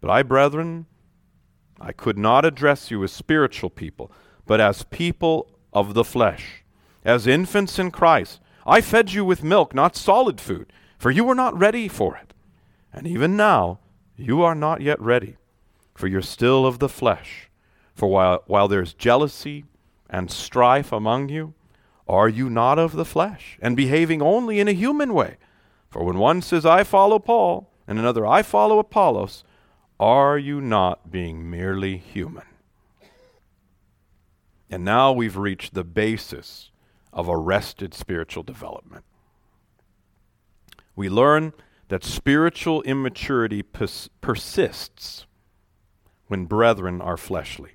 [0.00, 0.86] But I, brethren,
[1.80, 4.12] I could not address you as spiritual people,
[4.46, 6.64] but as people of the flesh.
[7.04, 11.34] As infants in Christ, I fed you with milk, not solid food, for you were
[11.34, 12.32] not ready for it.
[12.92, 13.80] And even now,
[14.16, 15.36] you are not yet ready,
[15.94, 17.50] for you're still of the flesh.
[17.94, 19.64] For while, while there's jealousy
[20.08, 21.54] and strife among you,
[22.08, 25.36] are you not of the flesh, and behaving only in a human way?
[25.90, 29.44] For when one says, I follow Paul, and another, I follow Apollos,
[29.98, 32.44] are you not being merely human?
[34.74, 36.72] And now we've reached the basis
[37.12, 39.04] of arrested spiritual development.
[40.96, 41.52] We learn
[41.90, 45.26] that spiritual immaturity pers- persists
[46.26, 47.74] when brethren are fleshly.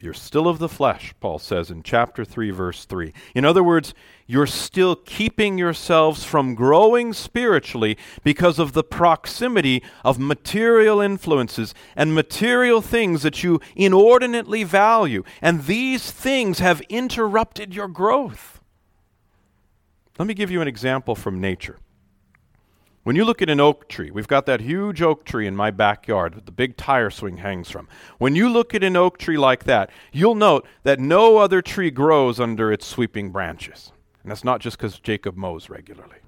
[0.00, 3.12] You're still of the flesh, Paul says in chapter 3, verse 3.
[3.34, 3.94] In other words,
[4.28, 12.14] you're still keeping yourselves from growing spiritually because of the proximity of material influences and
[12.14, 15.24] material things that you inordinately value.
[15.42, 18.60] And these things have interrupted your growth.
[20.16, 21.78] Let me give you an example from nature.
[23.08, 25.70] When you look at an oak tree, we've got that huge oak tree in my
[25.70, 27.88] backyard that the big tire swing hangs from.
[28.18, 31.90] When you look at an oak tree like that, you'll note that no other tree
[31.90, 33.92] grows under its sweeping branches.
[34.22, 36.18] And that's not just because Jacob mows regularly.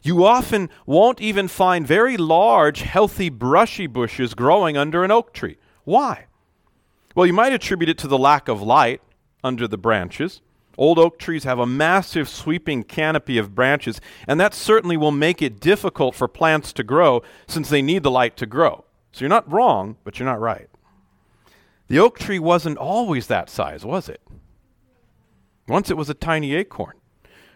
[0.00, 5.56] You often won't even find very large, healthy, brushy bushes growing under an oak tree.
[5.82, 6.26] Why?
[7.16, 9.02] Well, you might attribute it to the lack of light
[9.42, 10.40] under the branches.
[10.78, 15.42] Old oak trees have a massive sweeping canopy of branches, and that certainly will make
[15.42, 18.84] it difficult for plants to grow since they need the light to grow.
[19.12, 20.68] So you're not wrong, but you're not right.
[21.88, 24.22] The oak tree wasn't always that size, was it?
[25.68, 26.96] Once it was a tiny acorn.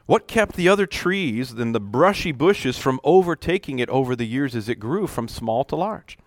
[0.04, 4.54] What kept the other trees and the brushy bushes from overtaking it over the years
[4.54, 6.18] as it grew from small to large?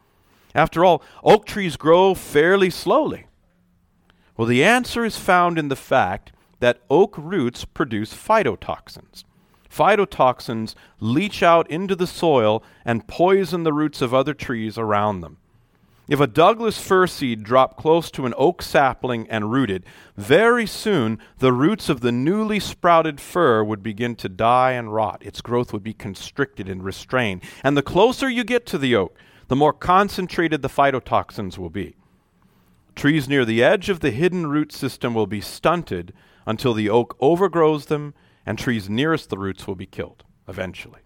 [0.55, 3.27] After all, oak trees grow fairly slowly.
[4.35, 9.23] Well, the answer is found in the fact that oak roots produce phytotoxins.
[9.69, 15.37] Phytotoxins leach out into the soil and poison the roots of other trees around them.
[16.09, 19.85] If a Douglas fir seed dropped close to an oak sapling and rooted,
[20.17, 25.21] very soon the roots of the newly sprouted fir would begin to die and rot.
[25.23, 27.43] Its growth would be constricted and restrained.
[27.63, 29.15] And the closer you get to the oak,
[29.49, 31.95] the more concentrated the phytotoxins will be.
[32.95, 36.11] Trees near the edge of the hidden root system will be stunted
[36.49, 41.01] until the oak overgrows them and trees nearest the roots will be killed eventually.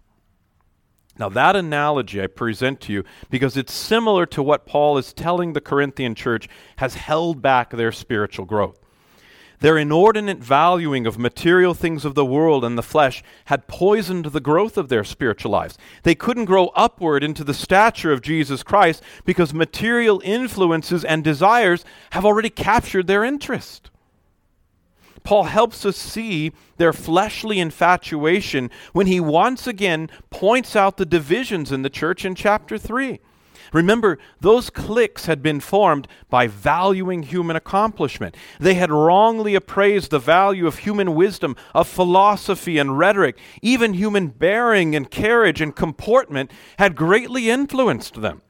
[1.18, 5.52] Now, that analogy I present to you because it's similar to what Paul is telling
[5.52, 8.80] the Corinthian church has held back their spiritual growth.
[9.60, 14.40] Their inordinate valuing of material things of the world and the flesh had poisoned the
[14.40, 15.76] growth of their spiritual lives.
[16.04, 21.84] They couldn't grow upward into the stature of Jesus Christ because material influences and desires
[22.12, 23.90] have already captured their interest.
[25.24, 31.72] Paul helps us see their fleshly infatuation when he once again points out the divisions
[31.72, 33.20] in the church in chapter 3.
[33.72, 38.36] Remember, those cliques had been formed by valuing human accomplishment.
[38.60, 43.36] They had wrongly appraised the value of human wisdom, of philosophy and rhetoric.
[43.62, 48.42] Even human bearing and carriage and comportment had greatly influenced them.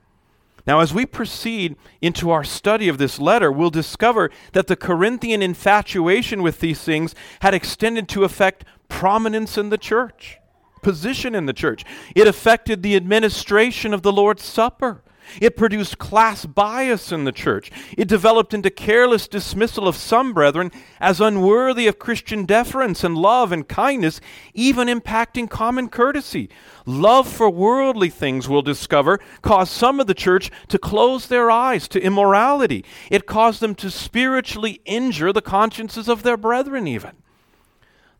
[0.66, 5.42] Now, as we proceed into our study of this letter, we'll discover that the Corinthian
[5.42, 10.38] infatuation with these things had extended to affect prominence in the church,
[10.82, 11.84] position in the church.
[12.14, 15.02] It affected the administration of the Lord's Supper.
[15.40, 17.70] It produced class bias in the church.
[17.96, 20.70] It developed into careless dismissal of some brethren
[21.00, 24.20] as unworthy of Christian deference and love and kindness,
[24.52, 26.48] even impacting common courtesy.
[26.86, 31.88] Love for worldly things, we'll discover, caused some of the church to close their eyes
[31.88, 32.84] to immorality.
[33.10, 37.16] It caused them to spiritually injure the consciences of their brethren, even.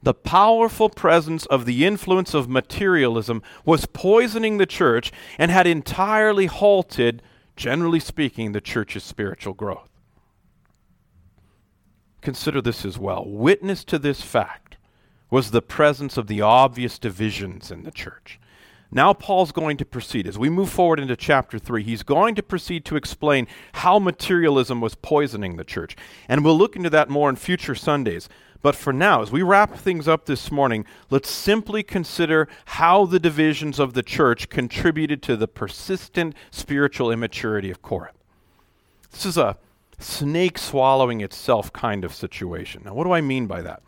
[0.05, 6.45] The powerful presence of the influence of materialism was poisoning the church and had entirely
[6.45, 7.23] halted,
[7.57, 9.89] generally speaking, the church's spiritual growth.
[12.21, 13.25] Consider this as well.
[13.27, 14.77] Witness to this fact
[15.31, 18.39] was the presence of the obvious divisions in the church.
[18.95, 20.29] Now, Paul's going to proceed.
[20.29, 24.81] As we move forward into chapter 3, he's going to proceed to explain how materialism
[24.81, 25.97] was poisoning the church.
[26.29, 28.29] And we'll look into that more in future Sundays.
[28.63, 33.19] But for now, as we wrap things up this morning, let's simply consider how the
[33.19, 38.17] divisions of the church contributed to the persistent spiritual immaturity of Corinth.
[39.11, 39.59] This is a
[39.99, 42.83] snake swallowing itself kind of situation.
[42.85, 43.83] Now, what do I mean by that?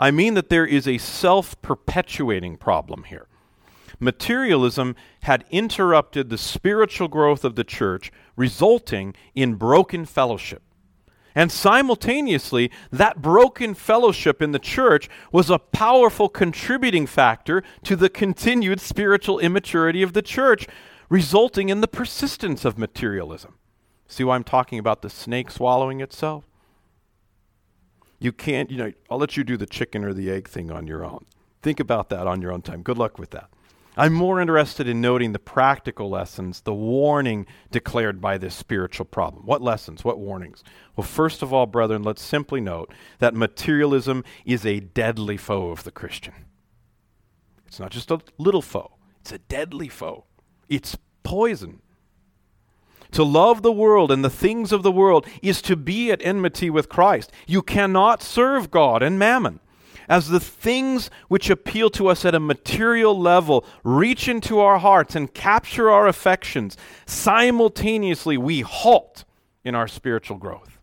[0.00, 3.27] I mean that there is a self perpetuating problem here.
[4.00, 10.62] Materialism had interrupted the spiritual growth of the church, resulting in broken fellowship.
[11.34, 18.08] And simultaneously, that broken fellowship in the church was a powerful contributing factor to the
[18.08, 20.66] continued spiritual immaturity of the church,
[21.08, 23.54] resulting in the persistence of materialism.
[24.08, 26.44] See why I'm talking about the snake swallowing itself?
[28.18, 30.86] You can't, you know, I'll let you do the chicken or the egg thing on
[30.86, 31.24] your own.
[31.62, 32.82] Think about that on your own time.
[32.82, 33.50] Good luck with that.
[33.98, 39.44] I'm more interested in noting the practical lessons, the warning declared by this spiritual problem.
[39.44, 40.04] What lessons?
[40.04, 40.62] What warnings?
[40.94, 45.82] Well, first of all, brethren, let's simply note that materialism is a deadly foe of
[45.82, 46.34] the Christian.
[47.66, 50.26] It's not just a little foe, it's a deadly foe.
[50.68, 51.80] It's poison.
[53.12, 56.70] To love the world and the things of the world is to be at enmity
[56.70, 57.32] with Christ.
[57.48, 59.58] You cannot serve God and mammon.
[60.08, 65.14] As the things which appeal to us at a material level reach into our hearts
[65.14, 69.24] and capture our affections, simultaneously we halt
[69.64, 70.78] in our spiritual growth.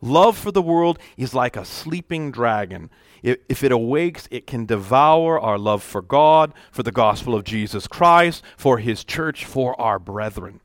[0.00, 2.88] Love for the world is like a sleeping dragon.
[3.22, 7.88] If it awakes, it can devour our love for God, for the gospel of Jesus
[7.88, 10.60] Christ, for His church, for our brethren.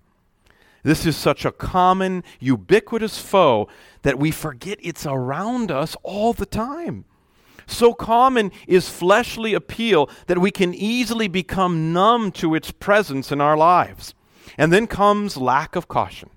[0.83, 3.67] This is such a common, ubiquitous foe
[4.03, 7.05] that we forget it's around us all the time.
[7.67, 13.41] So common is fleshly appeal that we can easily become numb to its presence in
[13.41, 14.13] our lives.
[14.57, 16.29] And then comes lack of caution.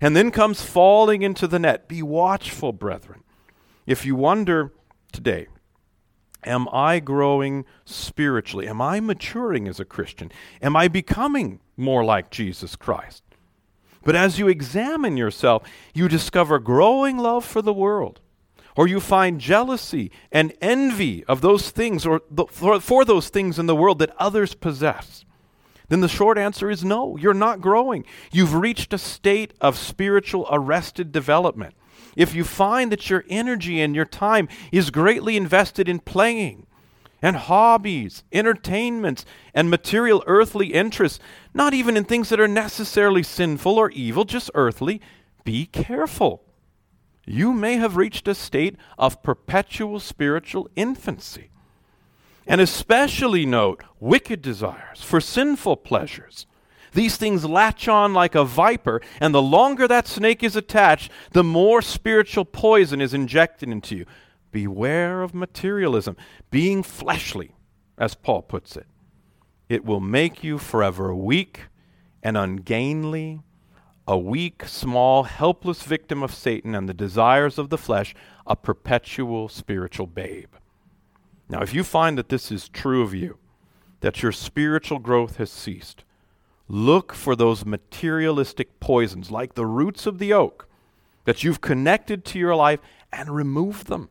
[0.00, 1.88] And then comes falling into the net.
[1.88, 3.22] Be watchful, brethren.
[3.86, 4.72] If you wonder
[5.12, 5.46] today,
[6.44, 8.68] am I growing spiritually?
[8.68, 10.30] Am I maturing as a Christian?
[10.60, 13.22] Am I becoming more like Jesus Christ?
[14.04, 18.20] But as you examine yourself, you discover growing love for the world,
[18.76, 22.20] or you find jealousy and envy of those things or
[22.50, 25.24] for, for those things in the world that others possess.
[25.88, 28.04] Then the short answer is no, you're not growing.
[28.32, 31.74] You've reached a state of spiritual arrested development.
[32.16, 36.66] If you find that your energy and your time is greatly invested in playing,
[37.22, 39.24] and hobbies, entertainments,
[39.54, 41.18] and material earthly interests,
[41.54, 45.00] not even in things that are necessarily sinful or evil, just earthly,
[45.44, 46.45] be careful.
[47.26, 51.50] You may have reached a state of perpetual spiritual infancy.
[52.46, 56.46] And especially note wicked desires for sinful pleasures.
[56.92, 61.44] These things latch on like a viper, and the longer that snake is attached, the
[61.44, 64.06] more spiritual poison is injected into you.
[64.52, 66.16] Beware of materialism,
[66.50, 67.56] being fleshly,
[67.98, 68.86] as Paul puts it.
[69.68, 71.64] It will make you forever weak
[72.22, 73.42] and ungainly,
[74.06, 78.14] a weak, small, helpless victim of Satan and the desires of the flesh,
[78.46, 80.54] a perpetual spiritual babe.
[81.48, 83.38] Now, if you find that this is true of you,
[84.00, 86.04] that your spiritual growth has ceased,
[86.68, 90.68] look for those materialistic poisons, like the roots of the oak,
[91.24, 92.80] that you've connected to your life
[93.12, 94.08] and remove them.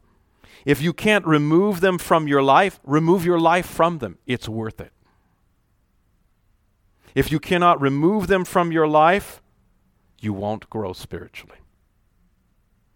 [0.66, 4.18] If you can't remove them from your life, remove your life from them.
[4.26, 4.92] It's worth it.
[7.14, 9.42] If you cannot remove them from your life,
[10.26, 11.58] you won't grow spiritually.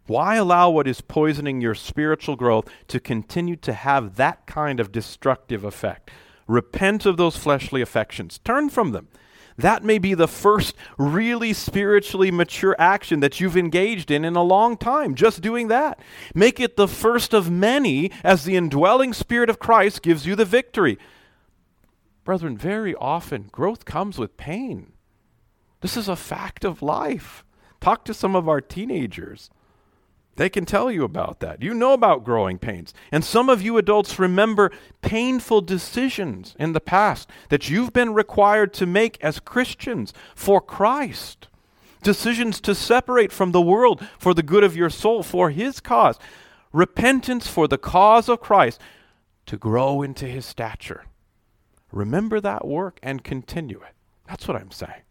[0.08, 4.92] Why allow what is poisoning your spiritual growth to continue to have that kind of
[4.92, 6.10] destructive effect?
[6.48, 9.08] Repent of those fleshly affections, turn from them.
[9.56, 14.42] That may be the first really spiritually mature action that you've engaged in in a
[14.42, 16.00] long time, just doing that.
[16.34, 20.46] Make it the first of many as the indwelling Spirit of Christ gives you the
[20.46, 20.98] victory.
[22.24, 24.94] Brethren, very often growth comes with pain.
[25.82, 27.44] This is a fact of life.
[27.80, 29.50] Talk to some of our teenagers.
[30.36, 31.62] They can tell you about that.
[31.62, 32.94] You know about growing pains.
[33.12, 34.72] And some of you adults remember
[35.02, 41.50] painful decisions in the past that you've been required to make as Christians for Christ.
[42.04, 46.18] Decisions to separate from the world for the good of your soul, for His cause.
[46.72, 48.80] Repentance for the cause of Christ
[49.46, 51.04] to grow into His stature.
[51.92, 53.94] Remember that work and continue it.
[54.26, 55.02] That's what I'm saying.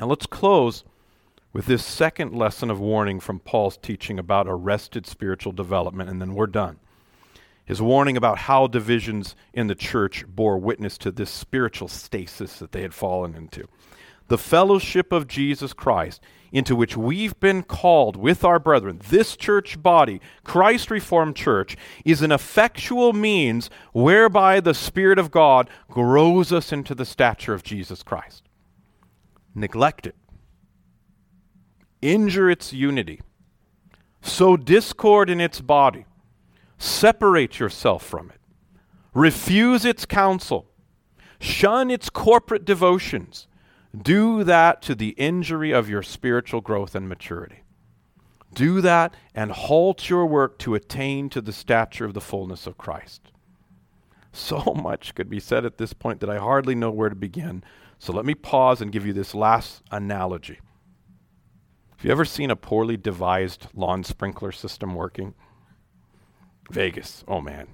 [0.00, 0.82] Now let's close
[1.52, 6.34] with this second lesson of warning from Paul's teaching about arrested spiritual development, and then
[6.34, 6.78] we're done.
[7.66, 12.72] His warning about how divisions in the church bore witness to this spiritual stasis that
[12.72, 13.68] they had fallen into.
[14.28, 19.82] The fellowship of Jesus Christ, into which we've been called with our brethren, this church
[19.82, 21.76] body, Christ Reformed Church,
[22.06, 27.62] is an effectual means whereby the Spirit of God grows us into the stature of
[27.62, 28.44] Jesus Christ.
[29.54, 30.16] Neglect it
[32.02, 33.20] injure its unity,
[34.22, 36.06] sow discord in its body,
[36.78, 38.40] separate yourself from it,
[39.14, 40.66] refuse its counsel,
[41.38, 43.46] shun its corporate devotions,
[44.00, 47.62] do that to the injury of your spiritual growth and maturity.
[48.52, 52.78] Do that and halt your work to attain to the stature of the fullness of
[52.78, 53.30] Christ.
[54.32, 57.62] So much could be said at this point that I hardly know where to begin.
[58.00, 60.58] So let me pause and give you this last analogy.
[61.98, 65.34] Have you ever seen a poorly devised lawn sprinkler system working?
[66.70, 67.68] Vegas, oh man.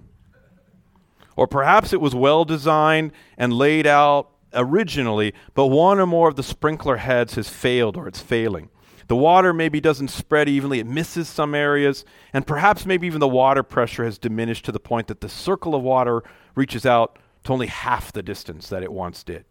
[1.37, 6.35] Or perhaps it was well designed and laid out originally, but one or more of
[6.35, 8.71] the sprinkler heads has failed or it's failing.
[9.07, 13.29] The water maybe doesn't spread evenly, it misses some areas, and perhaps maybe even the
[13.29, 16.25] water pressure has diminished to the point that the circle of water
[16.57, 19.45] reaches out to only half the distance that it once did.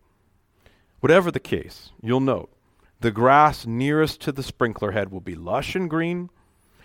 [0.99, 2.51] Whatever the case, you'll note
[2.99, 6.29] the grass nearest to the sprinkler head will be lush and green,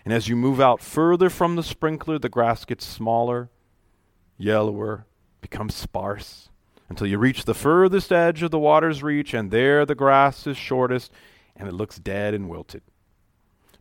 [0.04, 3.48] and as you move out further from the sprinkler, the grass gets smaller,
[4.36, 5.06] yellower,
[5.40, 6.48] becomes sparse,
[6.88, 10.56] until you reach the furthest edge of the water's reach, and there the grass is
[10.56, 11.12] shortest
[11.60, 12.82] and it looks dead and wilted.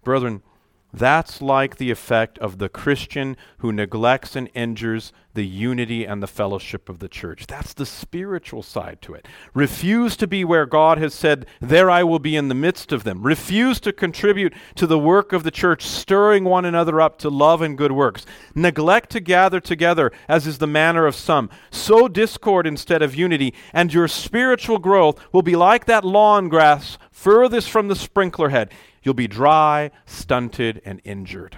[0.03, 0.43] Brethren,
[0.91, 6.27] that's like the effect of the Christian who neglects and injures the unity and the
[6.27, 7.45] fellowship of the church.
[7.45, 9.27] That's the spiritual side to it.
[9.53, 13.03] Refuse to be where God has said, There I will be in the midst of
[13.03, 13.21] them.
[13.21, 17.61] Refuse to contribute to the work of the church, stirring one another up to love
[17.61, 18.25] and good works.
[18.55, 21.49] Neglect to gather together, as is the manner of some.
[21.69, 26.97] Sow discord instead of unity, and your spiritual growth will be like that lawn grass
[27.19, 28.71] furthest from the sprinkler head.
[29.03, 31.57] You'll be dry, stunted, and injured.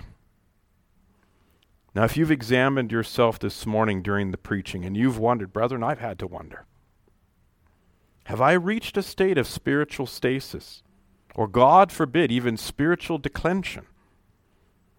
[1.94, 6.00] Now, if you've examined yourself this morning during the preaching and you've wondered, brethren, I've
[6.00, 6.66] had to wonder
[8.26, 10.84] have I reached a state of spiritual stasis?
[11.36, 13.86] Or, God forbid, even spiritual declension?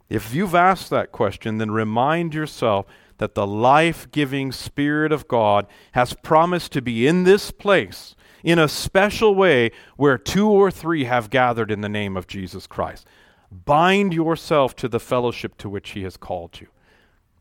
[0.08, 2.86] If you've asked that question, then remind yourself
[3.18, 8.58] that the life giving Spirit of God has promised to be in this place in
[8.58, 13.06] a special way where two or three have gathered in the name of Jesus Christ.
[13.50, 16.68] Bind yourself to the fellowship to which he has called you.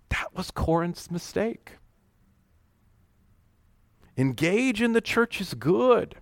[0.09, 1.73] That was Corinth's mistake.
[4.17, 6.15] Engage in the church's good.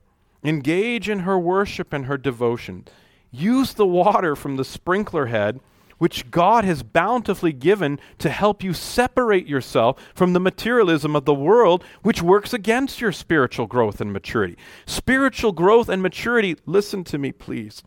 [0.44, 2.86] Engage in her worship and her devotion.
[3.32, 5.60] Use the water from the sprinkler head
[6.00, 11.34] which God has bountifully given to help you separate yourself from the materialism of the
[11.34, 14.58] world, which works against your spiritual growth and maturity.
[14.88, 17.84] Spiritual growth and maturity, listen to me, please.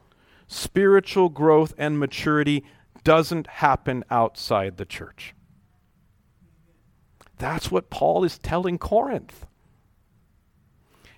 [0.46, 2.64] Spiritual growth and maturity
[3.02, 5.34] doesn't happen outside the church.
[7.38, 9.46] That's what Paul is telling Corinth.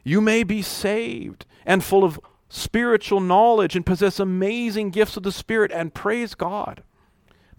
[0.05, 2.21] You may be saved and full of
[2.55, 6.83] spiritual knowledge and possess amazing gifts of the Spirit and praise God.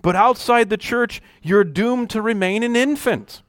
[0.02, 3.42] But outside the church, you're doomed to remain an infant.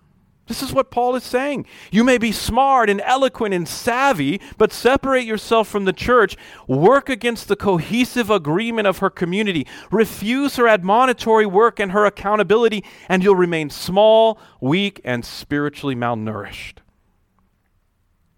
[0.48, 1.66] This is what Paul is saying.
[1.90, 6.36] You may be smart and eloquent and savvy, but separate yourself from the church.
[6.68, 9.66] Work against the cohesive agreement of her community.
[9.90, 16.78] Refuse her admonitory work and her accountability, and you'll remain small, weak, and spiritually malnourished.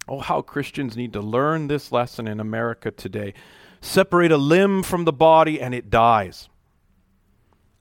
[0.08, 3.34] Oh, how Christians need to learn this lesson in America today.
[3.82, 6.48] Separate a limb from the body and it dies.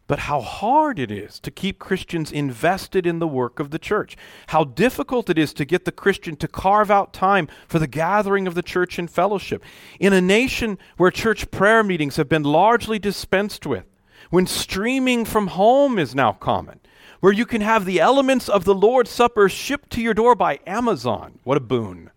[0.08, 4.16] But how hard it is to keep Christians invested in the work of the church.
[4.48, 8.46] How difficult it is to get the Christian to carve out time for the gathering
[8.46, 9.64] of the church in fellowship.
[10.00, 13.86] In a nation where church prayer meetings have been largely dispensed with,
[14.30, 16.80] when streaming from home is now common,
[17.20, 20.60] where you can have the elements of the Lord's Supper shipped to your door by
[20.66, 21.40] Amazon.
[21.44, 22.12] What a boon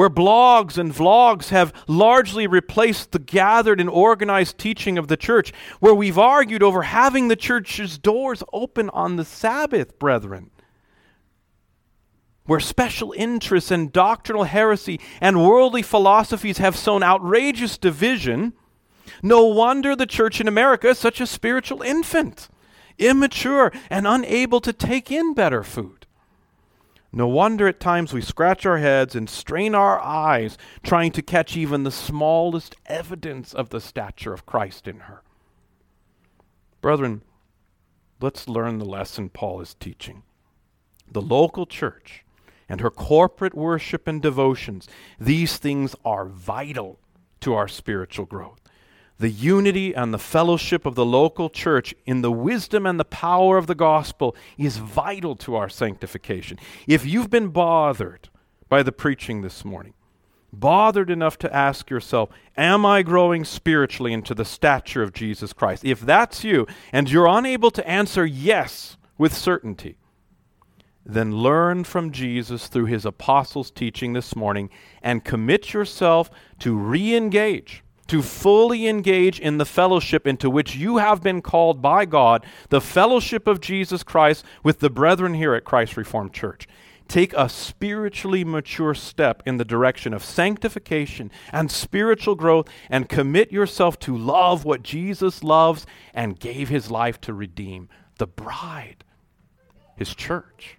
[0.00, 5.52] where blogs and vlogs have largely replaced the gathered and organized teaching of the church,
[5.78, 10.50] where we've argued over having the church's doors open on the Sabbath, brethren,
[12.46, 18.54] where special interests and doctrinal heresy and worldly philosophies have sown outrageous division,
[19.22, 22.48] no wonder the church in America is such a spiritual infant,
[22.96, 25.99] immature, and unable to take in better food.
[27.12, 31.56] No wonder at times we scratch our heads and strain our eyes trying to catch
[31.56, 35.22] even the smallest evidence of the stature of Christ in her.
[36.80, 37.22] Brethren,
[38.20, 40.22] let's learn the lesson Paul is teaching.
[41.10, 42.24] The local church
[42.68, 44.88] and her corporate worship and devotions,
[45.18, 47.00] these things are vital
[47.40, 48.60] to our spiritual growth
[49.20, 53.58] the unity and the fellowship of the local church in the wisdom and the power
[53.58, 56.58] of the gospel is vital to our sanctification.
[56.86, 58.30] If you've been bothered
[58.70, 59.92] by the preaching this morning,
[60.54, 65.84] bothered enough to ask yourself, Am I growing spiritually into the stature of Jesus Christ?
[65.84, 69.98] If that's you, and you're unable to answer yes with certainty,
[71.04, 74.70] then learn from Jesus through his apostles' teaching this morning
[75.02, 80.96] and commit yourself to re engage to fully engage in the fellowship into which you
[80.96, 85.62] have been called by God, the fellowship of Jesus Christ with the brethren here at
[85.62, 86.66] Christ Reformed Church.
[87.06, 93.52] Take a spiritually mature step in the direction of sanctification and spiritual growth and commit
[93.52, 97.88] yourself to love what Jesus loves and gave his life to redeem
[98.18, 99.04] the bride,
[99.96, 100.78] his church.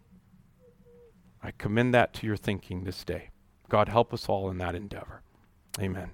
[1.42, 3.30] I commend that to your thinking this day.
[3.70, 5.22] God help us all in that endeavor.
[5.80, 6.12] Amen.